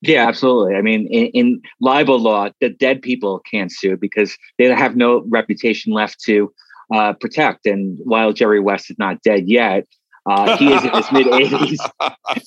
Yeah, 0.00 0.28
absolutely. 0.28 0.76
I 0.76 0.82
mean, 0.82 1.06
in, 1.06 1.26
in, 1.28 1.62
libel 1.80 2.18
law, 2.18 2.50
the 2.60 2.68
dead 2.68 3.00
people 3.00 3.40
can't 3.50 3.72
sue 3.72 3.96
because 3.96 4.36
they 4.58 4.66
have 4.66 4.96
no 4.96 5.24
reputation 5.28 5.92
left 5.92 6.20
to 6.24 6.52
uh, 6.92 7.14
protect. 7.14 7.64
And 7.64 7.98
while 8.04 8.32
Jerry 8.32 8.60
West 8.60 8.90
is 8.90 8.98
not 8.98 9.22
dead 9.22 9.48
yet, 9.48 9.86
uh, 10.26 10.56
he 10.56 10.72
is 10.72 10.84
in 10.84 10.90
his 10.90 11.12
mid 11.12 11.26
80s, 11.28 11.90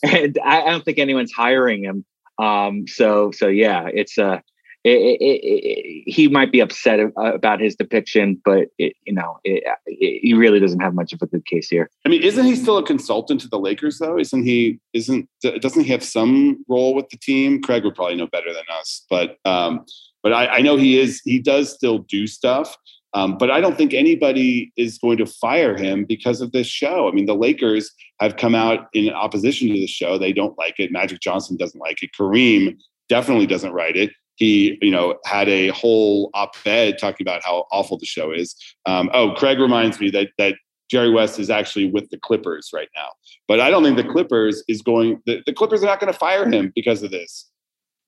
and 0.04 0.40
I, 0.44 0.62
I, 0.62 0.70
don't 0.70 0.84
think 0.84 0.98
anyone's 0.98 1.32
hiring 1.32 1.84
him. 1.84 2.06
Um, 2.40 2.88
so, 2.88 3.32
so 3.32 3.48
yeah, 3.48 3.88
it's 3.94 4.18
a. 4.18 4.26
Uh, 4.26 4.40
it, 4.84 5.20
it, 5.20 5.42
it, 5.44 6.04
he 6.10 6.30
might 6.30 6.50
be 6.50 6.62
upset 6.62 7.02
about 7.18 7.60
his 7.60 7.76
depiction, 7.76 8.42
but 8.46 8.70
you 8.78 8.94
know, 9.08 9.38
he 9.44 10.34
really 10.34 10.62
doesn't 10.62 10.80
have 10.80 10.94
much 10.94 11.12
of 11.12 11.22
a 11.22 11.28
good 11.28 11.46
case 11.46 11.68
here. 11.68 11.90
I 12.06 12.10
mean, 12.10 12.24
isn't 12.24 12.46
he 12.46 12.56
still 12.56 12.78
a 12.78 12.86
consultant 12.86 13.42
to 13.42 13.50
the 13.50 13.60
Lakers 13.60 13.98
though? 14.00 14.18
Isn't 14.18 14.44
he? 14.44 14.80
Isn't 14.94 15.28
doesn't 15.42 15.84
he 15.84 15.92
have 15.92 16.04
some 16.04 16.64
role 16.70 16.96
with 16.96 17.10
the 17.10 17.18
team? 17.18 17.62
Craig 17.62 17.84
would 17.84 17.96
probably 17.96 18.16
know 18.16 18.28
better 18.28 18.54
than 18.54 18.64
us, 18.80 19.06
but 19.10 19.38
um, 19.44 19.86
but 20.24 20.32
I, 20.32 20.48
I 20.48 20.62
know 20.62 20.78
he 20.78 20.98
is. 21.00 21.22
He 21.26 21.40
does 21.40 21.74
still 21.74 21.98
do 21.98 22.26
stuff. 22.26 22.78
Um, 23.18 23.36
but 23.36 23.50
I 23.50 23.60
don't 23.60 23.76
think 23.76 23.96
anybody 23.96 24.72
is 24.78 25.00
going 25.00 25.18
to 25.18 25.26
fire 25.26 25.76
him 25.76 26.06
because 26.06 26.40
of 26.40 26.52
this 26.52 26.68
show. 26.68 27.10
I 27.10 27.12
mean, 27.12 27.26
the 27.26 27.36
Lakers 27.36 27.92
have 28.20 28.38
come 28.38 28.54
out 28.54 28.90
in 28.94 29.10
opposition 29.10 29.70
to 29.70 29.74
the 29.74 29.88
show. 29.88 30.20
They 30.20 30.34
don't 30.34 30.56
like 30.58 30.76
it. 30.78 30.92
Magic 30.92 31.20
Johnson 31.20 31.58
doesn't 31.58 31.80
like 31.80 32.04
it. 32.04 32.12
Kareem 32.18 32.78
definitely 33.10 33.48
doesn't 33.48 33.74
write 33.74 33.98
it 33.98 34.12
he 34.36 34.78
you 34.82 34.92
know 34.92 35.18
had 35.26 35.50
a 35.50 35.70
whole 35.70 36.30
op-ed 36.34 37.00
talking 37.00 37.24
about 37.24 37.44
how 37.44 37.66
awful 37.72 37.98
the 37.98 38.06
show 38.06 38.32
is 38.32 38.56
um, 38.86 39.10
oh 39.14 39.32
craig 39.32 39.60
reminds 39.60 40.00
me 40.00 40.10
that 40.10 40.30
that 40.38 40.56
jerry 40.92 41.10
west 41.10 41.40
is 41.40 41.50
actually 41.50 41.90
with 41.90 42.10
the 42.12 42.20
clippers 42.20 42.70
right 42.74 42.90
now 42.96 43.08
but 43.48 43.60
i 43.60 43.70
don't 43.70 43.84
think 43.84 43.98
the 43.98 44.04
clippers 44.04 44.64
is 44.68 44.82
going 44.82 45.22
the, 45.26 45.42
the 45.46 45.54
clippers 45.54 45.82
are 45.82 45.88
not 45.88 46.00
going 46.00 46.12
to 46.12 46.18
fire 46.18 46.48
him 46.50 46.72
because 46.76 47.02
of 47.02 47.10
this 47.10 47.50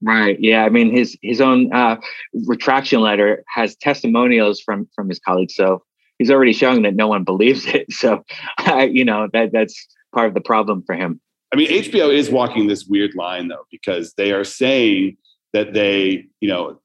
right 0.02 0.38
yeah 0.40 0.64
i 0.64 0.70
mean 0.70 0.92
his 0.92 1.18
his 1.22 1.42
own 1.42 1.72
uh, 1.74 1.98
retraction 2.46 3.02
letter 3.02 3.44
has 3.48 3.76
testimonials 3.76 4.60
from 4.60 4.88
from 4.96 5.10
his 5.10 5.20
colleagues 5.20 5.56
so 5.56 5.84
he's 6.18 6.32
already 6.32 6.54
showing 6.54 6.84
that 6.84 6.96
no 6.96 7.08
one 7.08 7.24
believes 7.24 7.66
it 7.68 7.86
so 7.92 8.24
uh, 8.68 8.88
you 8.90 9.04
know 9.04 9.28
that 9.34 9.52
that's 9.52 9.88
part 10.14 10.28
of 10.28 10.34
the 10.34 10.42
problem 10.42 10.84
for 10.86 10.96
him. 10.96 11.20
I 11.54 11.56
mean 11.56 11.70
hbo 11.70 12.14
is 12.14 12.30
walking 12.30 12.68
this 12.68 12.86
weird 12.86 13.12
line 13.16 13.48
though 13.48 13.66
because 13.72 14.14
they 14.14 14.32
are 14.32 14.44
saying 14.44 15.18
that 15.54 15.74
they, 15.74 16.26
you 16.40 16.50
know, 16.50 16.80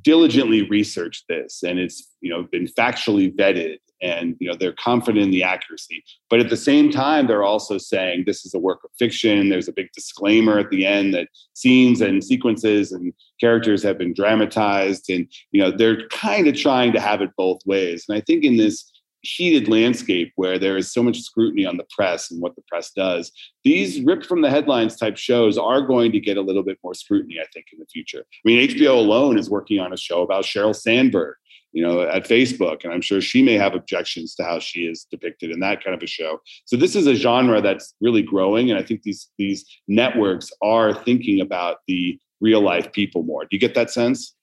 diligently 0.00 0.68
researched 0.68 1.24
this 1.28 1.62
and 1.62 1.78
it's, 1.78 2.08
you 2.20 2.30
know, 2.30 2.44
been 2.44 2.66
factually 2.66 3.34
vetted 3.34 3.76
and, 4.02 4.36
you 4.40 4.48
know, 4.48 4.56
they're 4.58 4.72
confident 4.72 5.22
in 5.24 5.30
the 5.30 5.44
accuracy. 5.44 6.02
But 6.28 6.40
at 6.40 6.50
the 6.50 6.56
same 6.56 6.90
time, 6.90 7.26
they're 7.26 7.44
also 7.44 7.78
saying 7.78 8.24
this 8.26 8.44
is 8.44 8.52
a 8.52 8.58
work 8.58 8.80
of 8.84 8.90
fiction. 8.98 9.48
There's 9.48 9.68
a 9.68 9.72
big 9.72 9.92
disclaimer 9.94 10.58
at 10.58 10.70
the 10.70 10.84
end 10.84 11.14
that 11.14 11.28
scenes 11.54 12.00
and 12.00 12.22
sequences 12.22 12.90
and 12.90 13.12
characters 13.40 13.82
have 13.84 13.98
been 13.98 14.12
dramatized. 14.12 15.08
And, 15.08 15.28
you 15.52 15.62
know, 15.62 15.70
they're 15.70 16.08
kind 16.08 16.48
of 16.48 16.56
trying 16.56 16.92
to 16.94 17.00
have 17.00 17.22
it 17.22 17.30
both 17.36 17.60
ways. 17.64 18.04
And 18.08 18.18
I 18.18 18.20
think 18.20 18.42
in 18.42 18.56
this 18.56 18.91
heated 19.22 19.68
landscape 19.68 20.32
where 20.36 20.58
there 20.58 20.76
is 20.76 20.92
so 20.92 21.02
much 21.02 21.20
scrutiny 21.20 21.64
on 21.64 21.76
the 21.76 21.86
press 21.90 22.30
and 22.30 22.42
what 22.42 22.54
the 22.56 22.62
press 22.68 22.90
does, 22.90 23.32
these 23.64 24.00
ripped 24.02 24.26
from 24.26 24.42
the 24.42 24.50
headlines 24.50 24.96
type 24.96 25.16
shows 25.16 25.56
are 25.56 25.80
going 25.80 26.12
to 26.12 26.20
get 26.20 26.36
a 26.36 26.42
little 26.42 26.62
bit 26.62 26.78
more 26.82 26.94
scrutiny, 26.94 27.36
I 27.40 27.46
think, 27.52 27.66
in 27.72 27.78
the 27.78 27.86
future. 27.86 28.20
I 28.20 28.40
mean, 28.44 28.68
HBO 28.68 28.96
alone 28.96 29.38
is 29.38 29.48
working 29.48 29.78
on 29.78 29.92
a 29.92 29.96
show 29.96 30.22
about 30.22 30.44
Sheryl 30.44 30.74
Sandberg, 30.74 31.36
you 31.72 31.82
know, 31.82 32.02
at 32.02 32.28
Facebook, 32.28 32.84
and 32.84 32.92
I'm 32.92 33.00
sure 33.00 33.20
she 33.20 33.42
may 33.42 33.54
have 33.54 33.74
objections 33.74 34.34
to 34.34 34.44
how 34.44 34.58
she 34.58 34.80
is 34.80 35.06
depicted 35.10 35.50
in 35.50 35.60
that 35.60 35.82
kind 35.82 35.94
of 35.94 36.02
a 36.02 36.06
show. 36.06 36.40
So 36.66 36.76
this 36.76 36.94
is 36.94 37.06
a 37.06 37.14
genre 37.14 37.60
that's 37.60 37.94
really 38.00 38.22
growing, 38.22 38.70
and 38.70 38.78
I 38.78 38.82
think 38.82 39.02
these 39.02 39.30
these 39.38 39.64
networks 39.88 40.50
are 40.62 40.92
thinking 40.92 41.40
about 41.40 41.78
the 41.86 42.18
real 42.40 42.60
life 42.60 42.92
people 42.92 43.22
more. 43.22 43.44
Do 43.44 43.48
you 43.52 43.60
get 43.60 43.74
that 43.74 43.90
sense? 43.90 44.34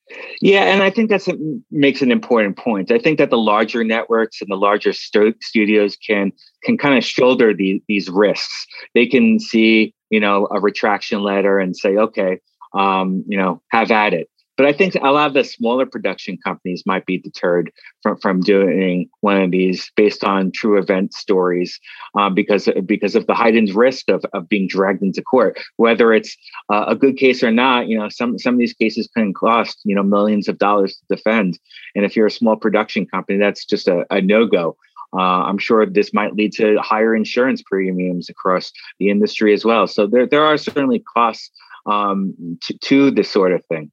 Yeah, 0.42 0.64
and 0.64 0.82
I 0.82 0.90
think 0.90 1.10
that 1.10 1.28
makes 1.72 2.02
an 2.02 2.12
important 2.12 2.58
point. 2.58 2.92
I 2.92 2.98
think 3.00 3.18
that 3.20 3.30
the 3.30 3.38
larger 3.38 3.84
networks 3.84 4.42
and 4.42 4.50
the 4.50 4.56
larger 4.56 4.94
st- 4.94 5.42
studios 5.44 5.96
can 5.96 6.32
can 6.64 6.78
kind 6.78 6.98
of 6.98 7.04
shoulder 7.04 7.54
the, 7.54 7.82
these 7.88 8.10
risks. 8.10 8.66
They 8.96 9.06
can 9.06 9.40
see, 9.40 9.94
you 10.10 10.20
know, 10.20 10.48
a 10.52 10.60
retraction 10.60 11.22
letter 11.22 11.60
and 11.60 11.76
say, 11.76 11.96
okay, 11.96 12.40
um, 12.74 13.24
you 13.28 13.38
know, 13.38 13.62
have 13.72 13.92
at 13.92 14.14
it. 14.14 14.30
But 14.60 14.68
I 14.68 14.74
think 14.74 14.96
a 14.96 15.14
lot 15.14 15.28
of 15.28 15.34
the 15.34 15.46
smaller 15.46 15.86
production 15.86 16.38
companies 16.44 16.84
might 16.86 17.06
be 17.06 17.18
deterred 17.18 17.72
from, 18.04 18.18
from 18.18 18.42
doing 18.42 19.10
one 19.22 19.42
of 19.42 19.52
these 19.52 19.90
based 19.96 20.22
on 20.26 20.52
true 20.52 20.78
event 20.78 21.14
stories 21.14 21.80
um, 22.16 22.36
because 22.36 22.68
because 22.86 23.16
of 23.16 23.26
the 23.26 23.34
heightened 23.34 23.74
risk 23.74 24.10
of, 24.10 24.26
of 24.34 24.50
being 24.50 24.68
dragged 24.68 25.02
into 25.02 25.22
court. 25.22 25.58
Whether 25.78 26.12
it's 26.12 26.36
uh, 26.70 26.84
a 26.90 26.96
good 26.98 27.16
case 27.16 27.42
or 27.42 27.52
not, 27.52 27.88
you 27.88 27.98
know, 27.98 28.10
some 28.10 28.38
some 28.38 28.56
of 28.56 28.60
these 28.60 28.74
cases 28.74 29.08
can 29.16 29.34
cost 29.34 29.80
you 29.86 29.96
know 29.96 30.04
millions 30.04 30.50
of 30.50 30.58
dollars 30.58 30.98
to 30.98 31.16
defend. 31.16 31.58
And 31.96 32.04
if 32.04 32.18
you're 32.18 32.28
a 32.28 32.32
small 32.32 32.58
production 32.58 33.06
company, 33.06 33.40
that's 33.40 33.64
just 33.64 33.88
a, 33.88 34.06
a 34.10 34.20
no 34.20 34.46
go. 34.46 34.76
Uh, 35.14 35.48
I'm 35.48 35.58
sure 35.58 35.86
this 35.86 36.14
might 36.14 36.36
lead 36.36 36.52
to 36.56 36.78
higher 36.82 37.16
insurance 37.16 37.62
premiums 37.62 38.28
across 38.28 38.74
the 39.00 39.10
industry 39.10 39.54
as 39.54 39.64
well. 39.64 39.88
So 39.88 40.06
there 40.06 40.28
there 40.28 40.44
are 40.44 40.58
certainly 40.58 41.00
costs 41.00 41.50
um, 41.86 42.60
to, 42.64 42.78
to 42.78 43.12
this 43.12 43.32
sort 43.32 43.54
of 43.54 43.64
thing 43.68 43.90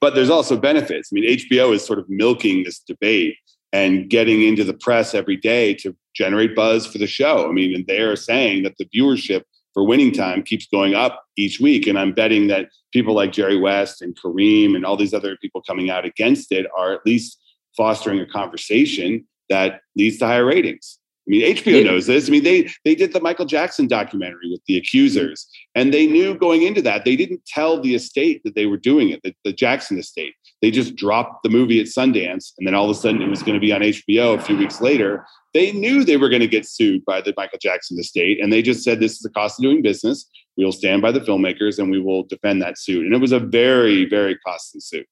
but 0.00 0.14
there's 0.14 0.30
also 0.30 0.56
benefits. 0.56 1.10
I 1.12 1.14
mean, 1.14 1.38
HBO 1.38 1.74
is 1.74 1.84
sort 1.84 1.98
of 1.98 2.08
milking 2.08 2.64
this 2.64 2.78
debate 2.78 3.36
and 3.72 4.08
getting 4.10 4.42
into 4.42 4.64
the 4.64 4.74
press 4.74 5.14
every 5.14 5.36
day 5.36 5.74
to 5.74 5.94
generate 6.14 6.56
buzz 6.56 6.86
for 6.86 6.98
the 6.98 7.06
show. 7.06 7.48
I 7.48 7.52
mean, 7.52 7.74
and 7.74 7.86
they're 7.86 8.16
saying 8.16 8.64
that 8.64 8.76
the 8.78 8.86
viewership 8.86 9.42
for 9.74 9.84
winning 9.84 10.12
time 10.12 10.42
keeps 10.42 10.66
going 10.66 10.94
up 10.94 11.24
each 11.36 11.60
week. 11.60 11.86
And 11.86 11.98
I'm 11.98 12.12
betting 12.12 12.48
that 12.48 12.70
people 12.92 13.14
like 13.14 13.32
Jerry 13.32 13.58
West 13.58 14.02
and 14.02 14.18
Kareem 14.20 14.74
and 14.74 14.84
all 14.84 14.96
these 14.96 15.14
other 15.14 15.36
people 15.40 15.62
coming 15.62 15.90
out 15.90 16.04
against 16.04 16.50
it 16.50 16.66
are 16.76 16.92
at 16.92 17.06
least 17.06 17.38
fostering 17.76 18.20
a 18.20 18.26
conversation 18.26 19.26
that 19.48 19.80
leads 19.96 20.18
to 20.18 20.26
higher 20.26 20.44
ratings. 20.44 20.99
I 21.30 21.38
mean, 21.38 21.56
HBO 21.56 21.84
knows 21.84 22.06
this. 22.06 22.28
I 22.28 22.32
mean, 22.32 22.42
they 22.42 22.68
they 22.84 22.96
did 22.96 23.12
the 23.12 23.20
Michael 23.20 23.46
Jackson 23.46 23.86
documentary 23.86 24.50
with 24.50 24.62
the 24.66 24.76
accusers, 24.76 25.46
and 25.76 25.94
they 25.94 26.08
knew 26.08 26.34
going 26.34 26.62
into 26.62 26.82
that 26.82 27.04
they 27.04 27.14
didn't 27.14 27.46
tell 27.46 27.80
the 27.80 27.94
estate 27.94 28.42
that 28.42 28.56
they 28.56 28.66
were 28.66 28.76
doing 28.76 29.10
it, 29.10 29.20
the, 29.22 29.32
the 29.44 29.52
Jackson 29.52 29.96
estate. 29.96 30.34
They 30.60 30.72
just 30.72 30.96
dropped 30.96 31.44
the 31.44 31.48
movie 31.48 31.78
at 31.78 31.86
Sundance, 31.86 32.52
and 32.58 32.66
then 32.66 32.74
all 32.74 32.90
of 32.90 32.90
a 32.90 32.98
sudden 32.98 33.22
it 33.22 33.28
was 33.28 33.44
going 33.44 33.54
to 33.54 33.60
be 33.60 33.72
on 33.72 33.80
HBO 33.80 34.36
a 34.36 34.42
few 34.42 34.56
weeks 34.56 34.80
later. 34.80 35.24
They 35.54 35.70
knew 35.70 36.02
they 36.02 36.16
were 36.16 36.28
going 36.28 36.40
to 36.40 36.48
get 36.48 36.66
sued 36.66 37.04
by 37.04 37.20
the 37.20 37.32
Michael 37.36 37.60
Jackson 37.62 37.96
estate, 38.00 38.42
and 38.42 38.52
they 38.52 38.60
just 38.60 38.82
said 38.82 38.98
this 38.98 39.12
is 39.12 39.20
the 39.20 39.30
cost 39.30 39.60
of 39.60 39.62
doing 39.62 39.82
business. 39.82 40.28
We 40.56 40.64
will 40.64 40.72
stand 40.72 41.00
by 41.00 41.12
the 41.12 41.20
filmmakers, 41.20 41.78
and 41.78 41.92
we 41.92 42.00
will 42.00 42.24
defend 42.24 42.60
that 42.62 42.76
suit. 42.76 43.06
And 43.06 43.14
it 43.14 43.20
was 43.20 43.32
a 43.32 43.38
very, 43.38 44.04
very 44.04 44.36
costly 44.38 44.80
suit. 44.80 45.06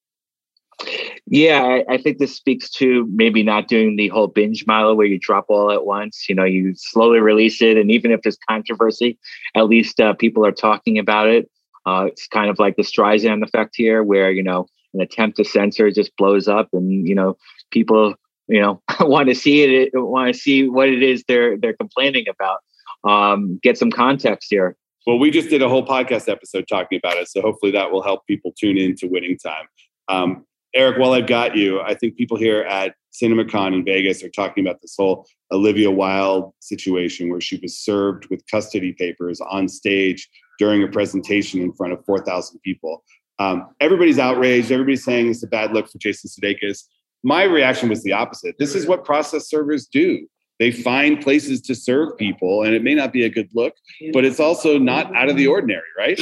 Yeah, 1.27 1.63
I, 1.63 1.95
I, 1.95 1.99
think 1.99 2.19
this 2.19 2.35
speaks 2.35 2.71
to 2.71 3.07
maybe 3.13 3.43
not 3.43 3.69
doing 3.69 3.97
the 3.97 4.09
whole 4.09 4.29
binge 4.29 4.67
model 4.67 4.97
where 4.97 5.07
you 5.07 5.19
drop 5.19 5.47
all 5.49 5.73
at 5.73 5.85
once. 5.85 6.27
You 6.29 6.35
know, 6.35 6.45
you 6.45 6.75
slowly 6.77 7.19
release 7.19 7.61
it, 7.61 7.77
and 7.77 7.91
even 7.91 8.13
if 8.13 8.23
there's 8.23 8.39
controversy, 8.49 9.19
at 9.57 9.67
least 9.67 10.01
uh, 10.01 10.15
people 10.15 10.47
are 10.47 10.53
talking 10.53 10.99
about 10.99 11.29
it. 11.29 11.51
Uh, 11.85 12.05
it's 12.07 12.27
kind 12.29 12.49
of 12.49 12.59
like 12.59 12.77
the 12.77 12.83
Streisand 12.83 13.43
effect 13.43 13.75
here, 13.77 14.03
where 14.03 14.31
you 14.31 14.43
know 14.43 14.67
an 14.95 15.01
attempt 15.01 15.37
to 15.39 15.45
censor 15.45 15.91
just 15.91 16.17
blows 16.17 16.49
up, 16.49 16.69
and 16.73 17.07
you 17.07 17.15
know 17.15 17.37
people 17.71 18.15
you 18.47 18.61
know 18.61 18.81
want 19.01 19.29
to 19.29 19.35
see 19.35 19.63
it, 19.63 19.91
want 19.95 20.33
to 20.33 20.39
see 20.39 20.69
what 20.69 20.89
it 20.89 21.03
is 21.03 21.25
they're 21.27 21.59
they're 21.59 21.77
complaining 21.77 22.27
about. 22.29 22.61
Um, 23.05 23.59
get 23.63 23.77
some 23.77 23.91
context 23.91 24.49
here. 24.51 24.77
Well, 25.07 25.19
we 25.19 25.31
just 25.31 25.49
did 25.49 25.63
a 25.63 25.69
whole 25.69 25.87
podcast 25.87 26.29
episode 26.29 26.67
talking 26.69 26.99
about 27.03 27.17
it, 27.17 27.29
so 27.29 27.41
hopefully 27.41 27.73
that 27.73 27.91
will 27.91 28.03
help 28.03 28.27
people 28.27 28.53
tune 28.59 28.79
in 28.79 28.95
to 28.97 29.07
Winning 29.07 29.39
Time. 29.39 29.67
Um, 30.09 30.45
Eriq, 30.77 30.99
while 30.99 31.13
I've 31.13 31.27
got 31.27 31.57
you, 31.57 31.81
I 31.81 31.95
think 31.95 32.17
people 32.17 32.37
here 32.37 32.63
at 32.63 32.95
CinemaCon 33.13 33.75
in 33.75 33.85
Vegas 33.85 34.23
are 34.23 34.29
talking 34.29 34.67
about 34.67 34.81
this 34.81 34.95
whole 34.97 35.27
Olivia 35.51 35.91
Wilde 35.91 36.53
situation 36.61 37.31
where 37.31 37.41
she 37.41 37.59
was 37.63 37.79
served 37.79 38.27
with 38.31 38.43
custody 38.51 38.93
papers 38.93 39.41
on 39.41 39.69
stage 39.69 40.29
during 40.59 40.83
a 40.83 40.89
presentation 40.89 41.61
in 41.61 41.73
front 41.73 41.93
of 41.93 42.05
4,000 42.05 42.61
people. 42.61 43.03
Um, 43.39 43.69
everybody's 43.81 44.19
outraged. 44.19 44.71
Everybody's 44.71 45.05
saying 45.05 45.31
it's 45.31 45.43
a 45.43 45.49
bad 45.49 45.73
look 45.73 45.89
for 45.89 45.99
Jason 45.99 46.29
Sudeikis. 46.29 46.85
My 47.23 47.45
reaction 47.45 47.89
was 47.89 48.03
the 48.03 48.13
opposite. 48.13 48.57
This 48.59 48.75
is 48.75 48.87
what 48.87 49.05
process 49.05 49.49
servers 49.49 49.87
do. 49.87 50.27
They 50.59 50.73
find 50.73 51.21
places 51.21 51.61
to 51.63 51.75
serve 51.75 52.17
people, 52.17 52.65
and 52.65 52.75
it 52.75 52.83
may 52.83 52.95
not 52.95 53.13
be 53.13 53.25
a 53.25 53.29
good 53.29 53.49
look, 53.55 53.75
but 54.13 54.25
it's 54.25 54.41
also 54.41 54.77
not 54.77 55.15
out 55.15 55.29
of 55.29 55.37
the 55.37 55.47
ordinary, 55.47 55.87
right? 55.97 56.21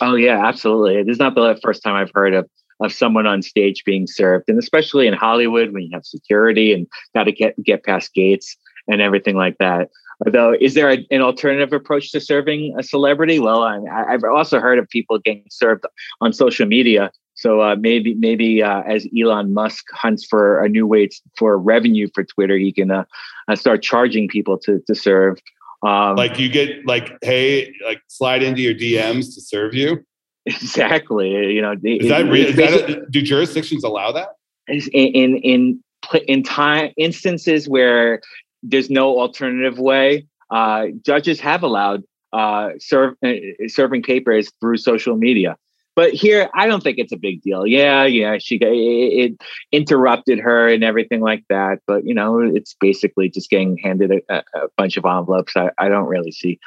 Oh 0.00 0.16
yeah, 0.16 0.44
absolutely. 0.44 1.02
This 1.04 1.14
is 1.14 1.18
not 1.18 1.34
the 1.36 1.58
first 1.62 1.82
time 1.82 1.94
I've 1.94 2.10
heard 2.12 2.34
of 2.34 2.50
of 2.80 2.92
someone 2.92 3.26
on 3.26 3.42
stage 3.42 3.84
being 3.84 4.06
served, 4.06 4.48
and 4.48 4.58
especially 4.58 5.06
in 5.06 5.14
Hollywood 5.14 5.72
when 5.72 5.82
you 5.82 5.90
have 5.92 6.04
security 6.04 6.72
and 6.72 6.86
got 7.14 7.24
to 7.24 7.32
get 7.32 7.54
get 7.62 7.84
past 7.84 8.14
gates. 8.14 8.56
and 8.88 9.00
everything 9.00 9.36
like 9.36 9.56
that. 9.58 9.88
Although, 10.26 10.54
is 10.60 10.74
there 10.74 10.90
a, 10.90 11.06
an 11.10 11.22
alternative 11.22 11.72
approach 11.72 12.12
to 12.12 12.20
serving 12.20 12.74
a 12.78 12.82
celebrity? 12.82 13.38
Well, 13.38 13.62
I, 13.62 14.10
have 14.10 14.24
also 14.24 14.60
heard 14.60 14.78
of 14.78 14.88
people 14.88 15.18
getting 15.18 15.44
served 15.50 15.84
on 16.20 16.32
social 16.32 16.66
media. 16.66 17.10
So 17.34 17.62
uh, 17.62 17.76
maybe, 17.76 18.14
maybe 18.14 18.62
uh, 18.62 18.82
as 18.82 19.06
Elon 19.18 19.54
Musk 19.54 19.86
hunts 19.92 20.26
for 20.26 20.62
a 20.62 20.68
new 20.68 20.86
way 20.86 21.08
for 21.38 21.58
revenue 21.58 22.08
for 22.14 22.22
Twitter, 22.22 22.58
he 22.58 22.70
can 22.70 22.90
uh, 22.90 23.04
uh, 23.48 23.56
start 23.56 23.82
charging 23.82 24.28
people 24.28 24.58
to 24.58 24.80
to 24.86 24.94
serve. 24.94 25.38
Um, 25.82 26.16
like 26.16 26.38
you 26.38 26.50
get 26.50 26.84
like, 26.84 27.16
hey, 27.22 27.72
like 27.86 28.02
slide 28.08 28.42
into 28.42 28.60
your 28.60 28.74
DMs 28.74 29.34
to 29.34 29.40
serve 29.40 29.74
you. 29.74 30.04
Exactly. 30.46 31.30
You 31.30 31.62
know, 31.62 31.72
is 31.72 32.08
that, 32.08 32.26
is 32.26 32.56
that 32.56 32.90
a, 32.90 33.06
do 33.10 33.22
jurisdictions 33.22 33.84
allow 33.84 34.12
that? 34.12 34.36
In 34.68 34.80
in 34.92 35.36
in 35.36 35.84
in 36.26 36.42
time 36.42 36.92
instances 36.96 37.68
where 37.68 38.20
there's 38.62 38.90
no 38.90 39.18
alternative 39.18 39.78
way. 39.78 40.26
Uh, 40.50 40.86
judges 41.04 41.40
have 41.40 41.62
allowed 41.62 42.02
uh, 42.32 42.70
serve, 42.78 43.14
uh, 43.24 43.32
serving 43.68 44.02
papers 44.02 44.50
through 44.60 44.76
social 44.78 45.16
media. 45.16 45.56
But 45.96 46.12
here, 46.14 46.48
I 46.54 46.66
don't 46.66 46.82
think 46.82 46.98
it's 46.98 47.12
a 47.12 47.16
big 47.16 47.42
deal. 47.42 47.66
Yeah, 47.66 48.04
yeah, 48.04 48.38
she 48.38 48.56
it, 48.56 48.62
it 48.62 49.42
interrupted 49.72 50.38
her 50.38 50.68
and 50.68 50.84
everything 50.84 51.20
like 51.20 51.44
that. 51.50 51.80
But 51.86 52.06
you 52.06 52.14
know, 52.14 52.40
it's 52.40 52.74
basically 52.80 53.28
just 53.28 53.50
getting 53.50 53.76
handed 53.76 54.22
a, 54.28 54.42
a 54.54 54.68
bunch 54.76 54.96
of 54.96 55.04
envelopes. 55.04 55.56
I, 55.56 55.70
I 55.78 55.88
don't 55.88 56.06
really 56.06 56.32
see 56.32 56.58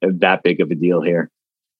that 0.00 0.42
big 0.42 0.60
of 0.60 0.70
a 0.70 0.74
deal 0.74 1.02
here. 1.02 1.30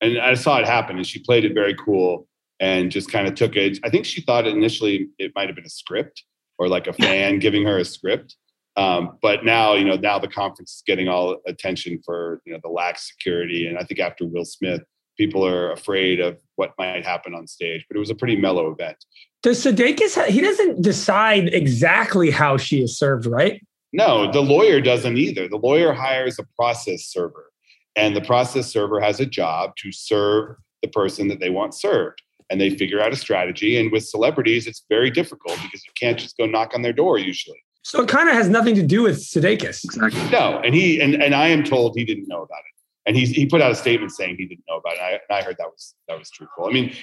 And 0.03 0.19
I 0.19 0.35
saw 0.35 0.59
it 0.59 0.67
happen, 0.67 0.97
and 0.97 1.07
she 1.07 1.21
played 1.21 1.45
it 1.45 1.55
very 1.55 1.75
cool 1.75 2.27
and 2.61 2.91
just 2.91 3.11
kind 3.11 3.27
of 3.27 3.35
took 3.35 3.57
it. 3.57 3.79
I 3.85 3.89
think 3.89 4.05
she 4.05 4.21
thought 4.21 4.47
initially 4.47 5.09
it 5.19 5.33
might 5.35 5.49
have 5.49 5.57
been 5.57 5.65
a 5.65 5.71
script 5.71 6.25
or 6.59 6.69
like 6.69 6.87
a 6.87 6.93
fan 6.93 7.39
giving 7.39 7.65
her 7.65 7.79
a 7.79 7.85
script. 7.85 8.37
Um, 8.77 9.19
but 9.23 9.45
now, 9.45 9.75
you 9.75 9.85
know, 9.85 9.97
now 9.97 10.19
the 10.19 10.29
conference 10.29 10.73
is 10.77 10.83
getting 10.87 11.09
all 11.09 11.39
attention 11.47 12.01
for 12.05 12.43
you 12.45 12.53
know 12.53 12.59
the 12.63 12.71
lax 12.71 13.09
security, 13.11 13.67
and 13.67 13.79
I 13.79 13.85
think 13.85 14.01
after 14.01 14.27
Will 14.27 14.45
Smith, 14.45 14.83
people 15.17 15.47
are 15.47 15.73
afraid 15.73 16.21
of 16.21 16.39
what 16.57 16.73
might 16.79 17.05
happen 17.05 17.35
on 17.35 17.47
stage. 17.47 17.85
But 17.89 17.97
it 17.97 18.01
was 18.01 18.11
a 18.11 18.15
pretty 18.15 18.37
mellow 18.37 18.71
event. 18.71 18.97
Does 19.43 19.65
Sudeikis? 19.65 20.27
He 20.27 20.41
doesn't 20.41 20.83
decide 20.83 21.53
exactly 21.53 22.31
how 22.31 22.57
she 22.57 22.83
is 22.83 22.99
served, 22.99 23.27
right? 23.27 23.63
No, 23.93 24.31
the 24.33 24.41
lawyer 24.41 24.81
doesn't 24.81 25.19
either. 25.19 25.49
The 25.49 25.59
lawyer 25.59 25.93
hires 25.93 26.39
a 26.39 26.45
process 26.57 27.05
server, 27.05 27.52
and 27.97 28.17
the 28.17 28.21
process 28.21 28.73
server 28.73 29.01
has 29.01 29.21
a 29.21 29.27
job 29.27 29.77
to 29.77 29.93
serve 29.93 30.57
the 30.83 30.89
person 30.89 31.29
that 31.29 31.41
they 31.41 31.51
want 31.51 31.75
served 31.75 32.23
and 32.51 32.61
they 32.61 32.71
figure 32.71 33.01
out 33.01 33.13
a 33.13 33.17
strategy. 33.17 33.79
And 33.79 33.91
with 33.91 34.05
celebrities, 34.05 34.67
it's 34.67 34.85
very 34.89 35.11
difficult 35.11 35.57
because 35.63 35.85
you 35.85 35.93
can't 35.99 36.19
just 36.19 36.37
go 36.37 36.47
knock 36.47 36.73
on 36.75 36.83
their 36.83 36.93
door 36.93 37.19
usually. 37.19 37.59
So 37.83 38.03
it 38.03 38.09
kind 38.09 38.29
of 38.29 38.35
has 38.35 38.49
nothing 38.49 38.75
to 38.77 38.83
do 38.83 39.03
with 39.03 39.17
Sudeikis. 39.17 39.85
Exactly. 39.85 40.31
No, 40.31 40.61
and 40.65 40.75
he 40.75 41.01
and, 41.01 41.15
and 41.15 41.35
I 41.35 41.49
am 41.49 41.65
told 41.65 41.97
he 41.97 42.05
didn't 42.05 42.29
know 42.29 42.43
about 42.43 42.59
it. 42.59 42.67
And 43.07 43.17
he's 43.17 43.31
he 43.31 43.47
put 43.47 43.61
out 43.61 43.73
a 43.73 43.75
statement 43.75 44.13
saying 44.13 44.37
he 44.39 44.47
didn't 44.47 44.65
know 44.69 44.77
about 44.77 44.93
it. 44.93 44.99
And 44.99 45.07
I, 45.07 45.11
and 45.11 45.39
I 45.39 45.43
heard 45.43 45.57
that 45.59 45.67
was 45.67 45.95
that 46.07 46.19
was 46.19 46.31
truthful. 46.31 46.67
I 46.67 46.71
mean, 46.71 46.95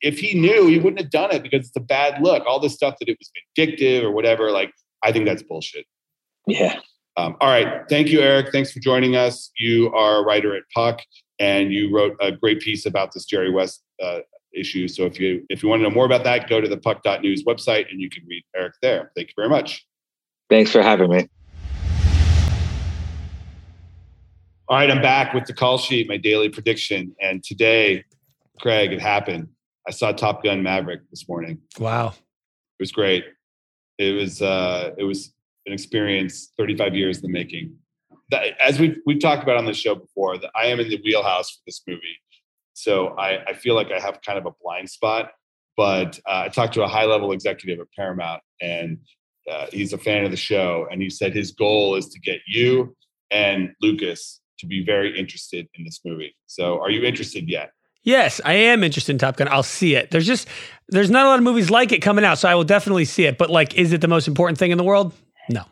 if 0.00 0.18
he 0.18 0.38
knew, 0.38 0.66
he 0.66 0.78
wouldn't 0.78 1.00
have 1.00 1.10
done 1.10 1.32
it 1.32 1.42
because 1.42 1.68
it's 1.68 1.76
a 1.76 1.80
bad 1.80 2.20
look. 2.20 2.44
All 2.46 2.58
this 2.58 2.74
stuff 2.74 2.96
that 2.98 3.08
it 3.08 3.16
was 3.18 3.30
vindictive 3.56 4.04
or 4.04 4.10
whatever. 4.10 4.50
Like, 4.50 4.72
I 5.04 5.12
think 5.12 5.26
that's 5.26 5.44
bullshit. 5.44 5.86
Yeah. 6.48 6.80
Um, 7.16 7.36
all 7.40 7.48
right. 7.48 7.82
Thank 7.88 8.08
you, 8.08 8.18
Eriq. 8.20 8.50
Thanks 8.50 8.72
for 8.72 8.80
joining 8.80 9.14
us. 9.14 9.50
You 9.58 9.92
are 9.92 10.18
a 10.18 10.22
writer 10.22 10.56
at 10.56 10.64
Puck, 10.74 11.00
and 11.38 11.72
you 11.72 11.94
wrote 11.94 12.16
a 12.20 12.32
great 12.32 12.60
piece 12.60 12.86
about 12.86 13.12
this 13.12 13.24
Jerry 13.24 13.50
West 13.50 13.82
uh, 14.02 14.20
issue. 14.52 14.88
So 14.88 15.04
if 15.04 15.20
you 15.20 15.44
if 15.48 15.62
you 15.62 15.68
want 15.68 15.80
to 15.80 15.88
know 15.88 15.94
more 15.94 16.06
about 16.06 16.24
that, 16.24 16.48
go 16.48 16.60
to 16.60 16.68
the 16.68 16.76
puck.news 16.76 17.44
website 17.44 17.90
and 17.90 18.00
you 18.00 18.10
can 18.10 18.24
read 18.26 18.42
Eriq 18.56 18.72
there. 18.82 19.12
Thank 19.14 19.28
you 19.28 19.34
very 19.36 19.48
much. 19.48 19.86
Thanks 20.50 20.70
for 20.70 20.82
having 20.82 21.10
me. 21.10 21.28
All 24.66 24.78
right, 24.78 24.90
I'm 24.90 25.02
back 25.02 25.34
with 25.34 25.44
the 25.44 25.52
call 25.52 25.76
sheet, 25.76 26.08
my 26.08 26.16
daily 26.16 26.48
prediction. 26.48 27.14
And 27.20 27.44
today, 27.44 28.04
Craig, 28.60 28.92
it 28.92 29.00
happened. 29.00 29.48
I 29.86 29.90
saw 29.90 30.12
Top 30.12 30.42
Gun 30.42 30.62
Maverick 30.62 31.00
this 31.10 31.28
morning. 31.28 31.60
Wow. 31.78 32.08
It 32.08 32.82
was 32.82 32.90
great. 32.90 33.24
It 33.98 34.14
was 34.14 34.42
uh 34.42 34.92
it 34.96 35.04
was 35.04 35.34
an 35.66 35.72
experience 35.72 36.52
35 36.58 36.94
years 36.94 37.18
in 37.18 37.22
the 37.22 37.28
making. 37.28 37.76
That, 38.30 38.58
as 38.60 38.78
we've 38.78 38.96
we've 39.06 39.20
talked 39.20 39.42
about 39.42 39.56
on 39.56 39.64
the 39.64 39.74
show 39.74 39.94
before, 39.94 40.38
that 40.38 40.50
I 40.54 40.66
am 40.66 40.80
in 40.80 40.88
the 40.88 41.00
wheelhouse 41.04 41.50
for 41.50 41.60
this 41.66 41.82
movie. 41.86 42.20
So 42.72 43.08
I, 43.18 43.44
I 43.44 43.52
feel 43.52 43.74
like 43.74 43.92
I 43.92 44.00
have 44.00 44.20
kind 44.22 44.38
of 44.38 44.46
a 44.46 44.52
blind 44.62 44.90
spot. 44.90 45.32
But 45.76 46.20
uh, 46.26 46.42
I 46.44 46.48
talked 46.48 46.74
to 46.74 46.84
a 46.84 46.88
high 46.88 47.04
level 47.04 47.32
executive 47.32 47.80
at 47.80 47.86
Paramount, 47.96 48.42
and 48.60 48.98
uh, 49.50 49.66
he's 49.72 49.92
a 49.92 49.98
fan 49.98 50.24
of 50.24 50.30
the 50.30 50.36
show. 50.36 50.86
And 50.90 51.02
he 51.02 51.10
said 51.10 51.34
his 51.34 51.50
goal 51.50 51.96
is 51.96 52.08
to 52.08 52.20
get 52.20 52.40
you 52.46 52.96
and 53.30 53.72
Lucas 53.80 54.40
to 54.60 54.66
be 54.66 54.84
very 54.84 55.18
interested 55.18 55.68
in 55.74 55.84
this 55.84 56.00
movie. 56.04 56.34
So 56.46 56.80
are 56.80 56.90
you 56.90 57.02
interested 57.02 57.48
yet? 57.48 57.70
Yes, 58.04 58.40
I 58.44 58.52
am 58.52 58.84
interested 58.84 59.12
in 59.12 59.18
Top 59.18 59.36
Gun. 59.36 59.48
I'll 59.48 59.62
see 59.62 59.94
it. 59.94 60.10
There's 60.10 60.26
just 60.26 60.46
there's 60.88 61.10
not 61.10 61.24
a 61.24 61.28
lot 61.30 61.38
of 61.38 61.44
movies 61.44 61.70
like 61.70 61.90
it 61.90 62.00
coming 62.00 62.24
out, 62.24 62.38
so 62.38 62.48
I 62.48 62.54
will 62.54 62.64
definitely 62.64 63.06
see 63.06 63.24
it. 63.24 63.38
But 63.38 63.48
like, 63.48 63.74
is 63.76 63.92
it 63.92 64.02
the 64.02 64.08
most 64.08 64.28
important 64.28 64.58
thing 64.58 64.70
in 64.70 64.78
the 64.78 64.84
world? 64.84 65.14
No. 65.48 65.64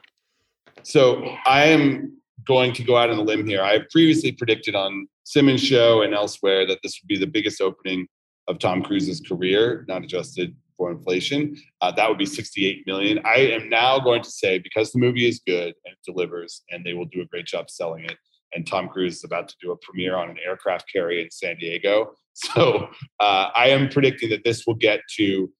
So 0.82 1.24
I 1.46 1.64
am 1.64 2.16
going 2.46 2.72
to 2.74 2.82
go 2.82 2.96
out 2.96 3.10
on 3.10 3.18
a 3.18 3.22
limb 3.22 3.46
here. 3.46 3.62
I 3.62 3.80
previously 3.90 4.32
predicted 4.32 4.74
on 4.74 5.06
Simmons 5.24 5.62
show 5.62 6.02
and 6.02 6.14
elsewhere 6.14 6.66
that 6.66 6.80
this 6.82 7.00
would 7.00 7.08
be 7.08 7.18
the 7.18 7.30
biggest 7.30 7.60
opening 7.60 8.06
of 8.48 8.58
Tom 8.58 8.82
Cruise's 8.82 9.20
career, 9.20 9.84
not 9.88 10.02
adjusted 10.02 10.56
for 10.76 10.90
inflation. 10.90 11.56
Uh, 11.80 11.92
that 11.92 12.08
would 12.08 12.18
be 12.18 12.26
68 12.26 12.84
million. 12.86 13.20
I 13.24 13.36
am 13.36 13.68
now 13.68 14.00
going 14.00 14.22
to 14.22 14.30
say 14.30 14.58
because 14.58 14.90
the 14.90 14.98
movie 14.98 15.28
is 15.28 15.40
good 15.46 15.74
and 15.84 15.92
it 15.92 15.98
delivers, 16.04 16.62
and 16.70 16.84
they 16.84 16.94
will 16.94 17.06
do 17.06 17.22
a 17.22 17.26
great 17.26 17.46
job 17.46 17.70
selling 17.70 18.04
it. 18.04 18.16
And 18.54 18.66
Tom 18.66 18.88
Cruise 18.88 19.18
is 19.18 19.24
about 19.24 19.48
to 19.48 19.54
do 19.62 19.70
a 19.70 19.76
premiere 19.76 20.16
on 20.16 20.28
an 20.30 20.36
aircraft 20.44 20.90
carrier 20.92 21.22
in 21.22 21.30
San 21.30 21.56
Diego. 21.58 22.14
So 22.34 22.88
uh, 23.20 23.50
I 23.54 23.68
am 23.68 23.90
predicting 23.90 24.30
that 24.30 24.42
this 24.42 24.66
will 24.66 24.76
get 24.76 25.00
to 25.18 25.52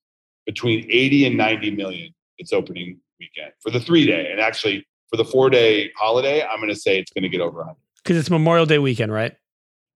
between 0.47 0.87
80 0.89 1.27
and 1.27 1.37
90 1.37 1.69
million 1.69 2.09
its 2.39 2.51
opening 2.51 2.99
weekend 3.23 3.53
for 3.61 3.71
the 3.71 3.79
three 3.79 4.05
day. 4.05 4.29
And 4.31 4.39
actually, 4.39 4.85
for 5.09 5.17
the 5.17 5.25
four 5.25 5.49
day 5.49 5.91
holiday, 5.97 6.43
I'm 6.43 6.57
going 6.57 6.69
to 6.69 6.75
say 6.75 6.99
it's 6.99 7.11
going 7.11 7.23
to 7.23 7.29
get 7.29 7.41
over 7.41 7.57
100. 7.59 7.75
Because 8.03 8.17
it's 8.17 8.29
Memorial 8.29 8.65
Day 8.65 8.79
weekend, 8.79 9.11
right? 9.11 9.35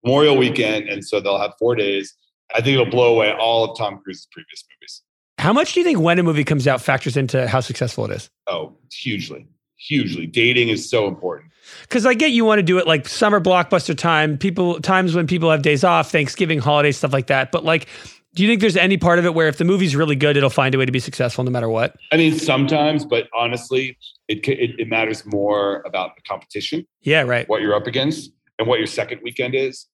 Memorial 0.03 0.37
weekend, 0.37 0.87
and 0.87 1.03
so 1.03 1.19
they'll 1.19 1.39
have 1.39 1.53
four 1.59 1.75
days. 1.75 2.13
I 2.53 2.61
think 2.61 2.75
it'll 2.75 2.85
blow 2.85 3.15
away 3.15 3.33
all 3.33 3.69
of 3.69 3.77
Tom 3.77 3.99
Cruise's 3.99 4.27
previous 4.31 4.63
movies. 4.73 5.01
How 5.39 5.53
much 5.53 5.73
do 5.73 5.79
you 5.79 5.83
think 5.83 5.99
when 5.99 6.17
a 6.17 6.23
movie 6.23 6.43
comes 6.43 6.67
out 6.67 6.81
factors 6.81 7.17
into 7.17 7.47
how 7.47 7.59
successful 7.59 8.05
it 8.05 8.11
is? 8.11 8.29
Oh, 8.47 8.77
hugely, 8.91 9.47
hugely. 9.77 10.25
Dating 10.25 10.69
is 10.69 10.89
so 10.89 11.07
important. 11.07 11.51
Because 11.81 12.05
I 12.05 12.13
get 12.13 12.31
you 12.31 12.45
want 12.45 12.59
to 12.59 12.63
do 12.63 12.77
it 12.77 12.87
like 12.87 13.07
summer 13.07 13.41
blockbuster 13.41 13.97
time, 13.97 14.37
people 14.37 14.79
times 14.79 15.13
when 15.13 15.27
people 15.27 15.51
have 15.51 15.61
days 15.61 15.83
off, 15.83 16.11
Thanksgiving, 16.11 16.59
holidays, 16.59 16.97
stuff 16.97 17.11
like 17.11 17.27
that. 17.27 17.51
But 17.51 17.65
like, 17.65 17.87
do 18.33 18.43
you 18.43 18.49
think 18.49 18.61
there's 18.61 18.77
any 18.77 18.97
part 18.97 19.19
of 19.19 19.25
it 19.25 19.33
where 19.33 19.47
if 19.47 19.57
the 19.57 19.65
movie's 19.65 19.95
really 19.95 20.15
good, 20.15 20.37
it'll 20.37 20.49
find 20.49 20.75
a 20.75 20.77
way 20.77 20.85
to 20.85 20.91
be 20.91 20.99
successful 20.99 21.43
no 21.43 21.51
matter 21.51 21.69
what? 21.69 21.95
I 22.11 22.17
mean, 22.17 22.37
sometimes, 22.37 23.05
but 23.05 23.27
honestly, 23.37 23.97
it 24.27 24.47
it, 24.47 24.79
it 24.79 24.87
matters 24.87 25.25
more 25.25 25.81
about 25.85 26.15
the 26.15 26.21
competition. 26.21 26.85
Yeah, 27.01 27.21
right. 27.21 27.47
What 27.49 27.61
you're 27.61 27.75
up 27.75 27.87
against 27.87 28.31
and 28.59 28.67
what 28.67 28.79
your 28.79 28.87
second 28.87 29.21
weekend 29.23 29.55
is. 29.55 29.87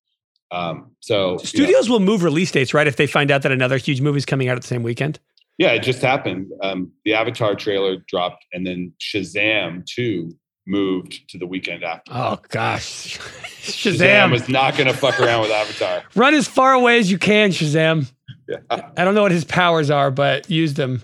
Um, 0.52 0.92
so 1.00 1.38
studios 1.38 1.90
will 1.90 2.00
move 2.00 2.24
release 2.24 2.52
dates, 2.52 2.74
right? 2.74 2.86
If 2.86 2.96
they 2.96 3.08
find 3.08 3.32
out 3.32 3.42
that 3.42 3.52
another 3.52 3.78
huge 3.78 4.02
movie 4.02 4.20
is 4.20 4.26
coming 4.26 4.50
out 4.50 4.56
at 4.56 4.62
the 4.62 4.68
same 4.68 4.84
weekend. 4.84 5.20
Yeah, 5.58 5.72
it 5.72 5.80
just 5.80 6.02
happened. 6.02 6.52
Um, 6.62 6.92
the 7.06 7.14
Avatar 7.14 7.56
trailer 7.56 7.98
dropped, 8.08 8.46
and 8.54 8.66
then 8.66 8.94
Shazam 9.00 9.86
2 9.86 10.32
moved 10.66 11.30
to 11.30 11.38
the 11.38 11.46
weekend 11.46 11.84
after. 11.84 12.12
Oh 12.14 12.40
gosh, 12.50 13.18
Shazam. 13.62 13.98
Shazam 13.98 14.32
was 14.32 14.50
not 14.50 14.78
going 14.78 14.88
to 14.88 14.98
fuck 14.98 15.20
around 15.20 15.42
with 15.42 15.52
Avatar. 15.52 16.04
Run 16.16 16.34
as 16.34 16.48
far 16.48 16.74
away 16.74 17.00
as 17.00 17.12
you 17.12 17.18
can, 17.18 17.50
Shazam. 17.52 18.12
Yeah. 18.48 18.58
I 18.70 19.04
don't 19.04 19.16
know 19.16 19.22
what 19.22 19.32
his 19.32 19.46
powers 19.46 19.90
are, 19.90 20.12
but 20.12 20.50
use 20.50 20.74
them. 20.74 21.04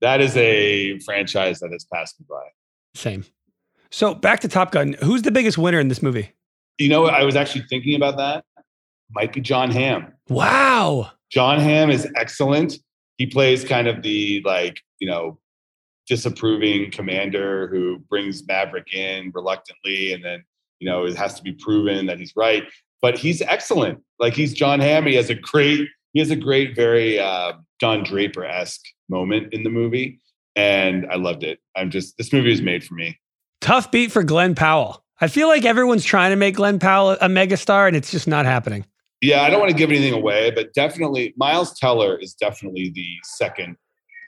That 0.00 0.20
is 0.20 0.36
a 0.36 0.98
franchise 1.00 1.60
that 1.60 1.72
has 1.72 1.84
passed 1.92 2.20
me 2.20 2.26
by. 2.28 2.42
Same. 2.94 3.24
So 3.90 4.14
back 4.14 4.40
to 4.40 4.48
Top 4.48 4.70
Gun. 4.70 4.94
Who's 5.02 5.22
the 5.22 5.30
biggest 5.30 5.58
winner 5.58 5.80
in 5.80 5.88
this 5.88 6.02
movie? 6.02 6.32
You 6.78 6.88
know, 6.88 7.06
I 7.06 7.24
was 7.24 7.36
actually 7.36 7.64
thinking 7.68 7.94
about 7.96 8.16
that. 8.18 8.44
Might 9.10 9.32
be 9.32 9.40
Jon 9.40 9.70
Hamm. 9.70 10.12
Wow. 10.28 11.10
Jon 11.30 11.58
Hamm 11.58 11.90
is 11.90 12.06
excellent. 12.16 12.74
He 13.16 13.26
plays 13.26 13.64
kind 13.64 13.88
of 13.88 14.02
the 14.02 14.42
like, 14.44 14.80
you 15.00 15.08
know, 15.08 15.38
disapproving 16.06 16.90
commander 16.90 17.68
who 17.68 17.98
brings 18.08 18.46
Maverick 18.46 18.94
in 18.94 19.30
reluctantly 19.34 20.12
and 20.12 20.24
then, 20.24 20.44
you 20.78 20.88
know, 20.88 21.04
it 21.04 21.16
has 21.16 21.34
to 21.34 21.42
be 21.42 21.52
proven 21.52 22.06
that 22.06 22.18
he's 22.18 22.34
right. 22.36 22.64
But 23.02 23.18
he's 23.18 23.42
excellent. 23.42 24.02
Like 24.18 24.34
he's 24.34 24.52
Jon 24.52 24.80
Hamm. 24.80 25.06
He 25.06 25.14
has 25.14 25.30
a 25.30 25.34
great, 25.34 25.88
he 26.12 26.20
has 26.20 26.30
a 26.30 26.36
great, 26.36 26.74
very 26.74 27.18
uh, 27.18 27.52
Don 27.80 28.04
Draper 28.04 28.44
esque 28.44 28.84
moment 29.08 29.52
in 29.52 29.62
the 29.62 29.70
movie. 29.70 30.20
And 30.56 31.06
I 31.10 31.16
loved 31.16 31.44
it. 31.44 31.60
I'm 31.76 31.90
just, 31.90 32.16
this 32.18 32.32
movie 32.32 32.52
is 32.52 32.62
made 32.62 32.82
for 32.84 32.94
me. 32.94 33.18
Tough 33.60 33.90
beat 33.90 34.10
for 34.10 34.22
Glenn 34.22 34.54
Powell. 34.54 35.04
I 35.20 35.28
feel 35.28 35.48
like 35.48 35.64
everyone's 35.64 36.04
trying 36.04 36.30
to 36.30 36.36
make 36.36 36.56
Glenn 36.56 36.78
Powell 36.78 37.10
a 37.12 37.28
megastar 37.28 37.86
and 37.86 37.96
it's 37.96 38.10
just 38.10 38.28
not 38.28 38.46
happening. 38.46 38.84
Yeah, 39.20 39.42
I 39.42 39.50
don't 39.50 39.58
want 39.58 39.72
to 39.72 39.76
give 39.76 39.90
anything 39.90 40.14
away, 40.14 40.52
but 40.52 40.72
definitely 40.74 41.34
Miles 41.36 41.76
Teller 41.78 42.16
is 42.16 42.34
definitely 42.34 42.92
the 42.94 43.08
second 43.24 43.76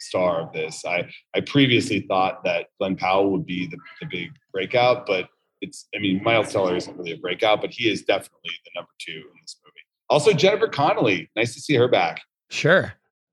star 0.00 0.40
of 0.40 0.52
this. 0.52 0.84
I 0.84 1.08
I 1.34 1.40
previously 1.42 2.00
thought 2.00 2.42
that 2.44 2.66
Glenn 2.78 2.96
Powell 2.96 3.30
would 3.30 3.46
be 3.46 3.66
the, 3.66 3.76
the 4.00 4.06
big 4.10 4.30
breakout, 4.52 5.06
but 5.06 5.28
it's 5.60 5.86
I 5.94 5.98
mean 6.00 6.22
Miles 6.24 6.52
Teller 6.52 6.74
isn't 6.76 6.96
really 6.96 7.12
a 7.12 7.18
breakout, 7.18 7.60
but 7.60 7.70
he 7.70 7.88
is 7.88 8.02
definitely 8.02 8.50
the 8.64 8.70
number 8.74 8.90
two 8.98 9.12
in 9.12 9.40
this 9.42 9.56
movie. 9.64 9.69
Also 10.10 10.32
Jennifer 10.32 10.68
Connelly, 10.68 11.30
nice 11.36 11.54
to 11.54 11.60
see 11.60 11.74
her 11.76 11.88
back. 11.88 12.20
Sure. 12.50 12.92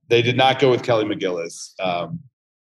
They 0.09 0.21
did 0.21 0.37
not 0.37 0.59
go 0.59 0.69
with 0.69 0.83
Kelly 0.83 1.03
McGillis. 1.05 1.71
Um, 1.81 2.19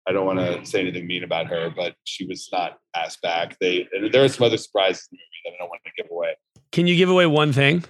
I 0.08 0.12
don't 0.12 0.24
want 0.24 0.38
to 0.38 0.64
say 0.64 0.80
anything 0.80 1.06
mean 1.06 1.24
about 1.24 1.46
her, 1.48 1.70
but 1.74 1.96
she 2.04 2.24
was 2.24 2.48
not 2.52 2.78
asked 2.94 3.20
back. 3.20 3.58
They 3.60 3.88
there 4.12 4.24
are 4.24 4.28
some 4.28 4.46
other 4.46 4.56
surprises 4.56 5.08
in 5.12 5.18
the 5.18 5.18
movie 5.18 5.40
that 5.44 5.54
I 5.54 5.56
don't 5.58 5.68
want 5.68 5.82
to 5.84 5.90
give 6.02 6.10
away. 6.10 6.36
Can 6.70 6.86
you 6.86 6.96
give 6.96 7.10
away 7.10 7.26
one 7.26 7.52
thing? 7.52 7.84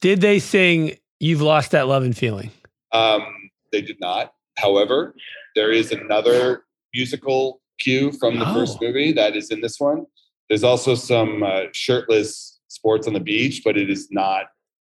Did 0.00 0.20
they 0.22 0.38
sing 0.38 0.96
"You've 1.20 1.42
Lost 1.42 1.72
That 1.72 1.86
Love 1.86 2.02
and 2.02 2.16
Feeling"? 2.16 2.50
Um, 2.92 3.22
they 3.70 3.82
did 3.82 4.00
not. 4.00 4.32
However, 4.56 5.14
there 5.54 5.70
is 5.70 5.92
another 5.92 6.64
musical 6.94 7.60
cue 7.78 8.10
from 8.12 8.38
the 8.38 8.48
Oh. 8.48 8.54
first 8.54 8.80
movie 8.80 9.12
that 9.12 9.36
is 9.36 9.50
in 9.50 9.60
this 9.60 9.78
one. 9.78 10.06
There's 10.48 10.64
also 10.64 10.94
some 10.94 11.42
uh, 11.42 11.64
shirtless 11.74 12.58
sports 12.68 13.06
on 13.06 13.12
the 13.12 13.20
beach, 13.20 13.60
but 13.64 13.76
it 13.76 13.90
is 13.90 14.08
not 14.10 14.46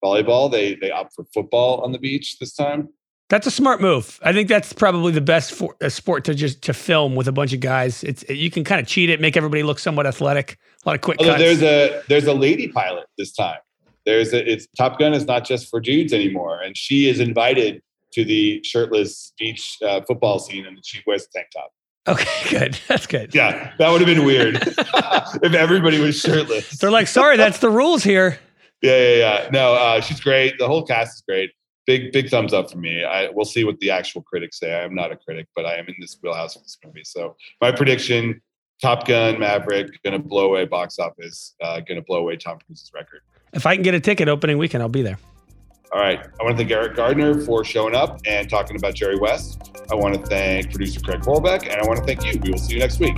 volleyball. 0.04 0.52
They 0.52 0.76
they 0.76 0.92
opt 0.92 1.14
for 1.16 1.26
football 1.34 1.82
on 1.82 1.92
the 1.92 2.00
beach 2.00 2.40
this 2.40 2.54
time. 2.54 2.90
That's 3.30 3.48
a 3.48 3.52
smart 3.52 3.80
move. 3.80 4.20
I 4.24 4.34
think 4.34 4.50
that's 4.50 4.74
probably 4.74 5.14
the 5.14 5.22
best 5.22 5.54
for, 5.54 5.74
uh, 5.82 5.88
sport 5.88 6.26
to 6.26 6.34
just 6.36 6.64
to 6.64 6.74
film 6.74 7.16
with 7.16 7.30
a 7.30 7.32
bunch 7.32 7.54
of 7.54 7.62
guys. 7.62 8.04
It's 8.04 8.28
you 8.30 8.52
can 8.52 8.66
kind 8.66 8.82
of 8.82 8.88
cheat 8.88 9.10
it, 9.10 9.22
make 9.22 9.38
everybody 9.38 9.64
look 9.64 9.80
somewhat 9.80 10.06
athletic. 10.06 10.58
A 10.86 10.90
lot 10.90 10.96
of 10.96 11.02
quick 11.02 11.20
Although 11.20 11.34
cuts. 11.34 11.42
there's 11.42 11.62
a 11.64 12.02
there's 12.10 12.26
a 12.26 12.34
lady 12.34 12.68
pilot 12.68 13.06
this 13.18 13.32
time. 13.32 13.60
There's 14.06 14.34
a 14.34 14.52
it's 14.52 14.68
Top 14.78 15.00
Gun 15.00 15.14
is 15.14 15.26
not 15.26 15.46
just 15.46 15.70
for 15.70 15.80
dudes 15.80 16.12
anymore, 16.12 16.60
and 16.62 16.76
she 16.76 17.08
is 17.08 17.20
invited 17.22 17.82
to 18.14 18.26
the 18.26 18.62
shirtless 18.64 19.32
beach 19.40 19.78
uh, 19.88 20.02
football 20.02 20.40
scene, 20.40 20.66
and 20.66 20.78
she 20.84 21.02
wears 21.08 21.26
a 21.26 21.38
tank 21.38 21.48
top. 21.56 21.72
okay, 22.10 22.50
good. 22.50 22.80
That's 22.90 23.06
good. 23.08 23.34
Yeah, 23.34 23.72
that 23.78 23.90
would 23.92 24.02
have 24.02 24.08
been 24.08 24.26
weird 24.26 24.56
if 25.42 25.54
everybody 25.54 26.02
was 26.02 26.20
shirtless. 26.20 26.70
They're 26.80 26.92
like, 26.92 27.08
sorry, 27.08 27.38
that's 27.38 27.60
the 27.60 27.70
rules 27.70 28.04
here. 28.04 28.40
Yeah, 28.82 28.98
yeah, 28.98 29.16
yeah. 29.16 29.50
No, 29.52 29.74
uh, 29.74 30.02
she's 30.02 30.20
great. 30.20 30.58
The 30.58 30.68
whole 30.68 30.84
cast 30.86 31.18
is 31.18 31.24
great. 31.28 31.52
Big, 31.86 32.12
big 32.12 32.30
thumbs 32.30 32.54
up 32.54 32.72
for 32.72 32.78
me. 32.78 33.04
I 33.04 33.30
we'll 33.30 33.46
see 33.46 33.64
what 33.64 33.80
the 33.80 33.92
actual 33.92 34.22
critics 34.22 34.60
say. 34.60 34.74
I 34.74 34.84
am 34.84 34.96
not 34.96 35.12
a 35.12 35.16
critic, 35.16 35.48
but 35.56 35.66
I 35.66 35.76
am 35.76 35.86
in 35.88 35.96
this 36.00 36.18
wheelhouse 36.22 36.56
of 36.56 36.64
this 36.64 36.78
movie. 36.86 37.04
So 37.04 37.36
my 37.60 37.72
prediction: 37.72 38.42
Top 38.82 39.08
Gun, 39.08 39.40
Maverick, 39.40 39.92
gonna 40.04 40.20
blow 40.20 40.46
away 40.46 40.66
box 40.66 41.00
office. 41.00 41.56
Uh, 41.62 41.80
gonna 41.82 42.02
blow 42.02 42.20
away 42.20 42.38
Tom 42.38 42.60
Cruise's 42.66 42.92
record. 42.94 43.22
If 43.54 43.66
I 43.66 43.76
can 43.76 43.84
get 43.84 43.94
a 43.94 44.00
ticket 44.00 44.30
opening 44.30 44.58
weekend, 44.58 44.84
I'll 44.84 44.90
be 44.90 45.02
there. 45.02 45.18
All 45.94 46.00
right. 46.00 46.26
I 46.40 46.44
want 46.44 46.58
to 46.58 46.66
thank 46.66 46.72
Eriq 46.72 46.96
Gardner 46.96 47.42
for 47.42 47.66
showing 47.66 47.96
up 47.96 48.22
and 48.26 48.50
talking 48.50 48.78
about 48.78 48.96
Jerry 48.96 49.18
West. 49.18 49.62
I 49.92 49.96
want 49.96 50.16
to 50.16 50.22
thank 50.26 50.72
producer 50.72 51.02
Craig 51.02 51.20
Horlbeck, 51.20 51.64
and 51.64 51.82
I 51.82 51.86
want 51.86 52.00
to 52.00 52.06
thank 52.06 52.24
you. 52.24 52.40
We 52.40 52.52
will 52.52 52.58
see 52.58 52.76
you 52.76 52.80
next 52.80 53.00
week. 53.00 53.18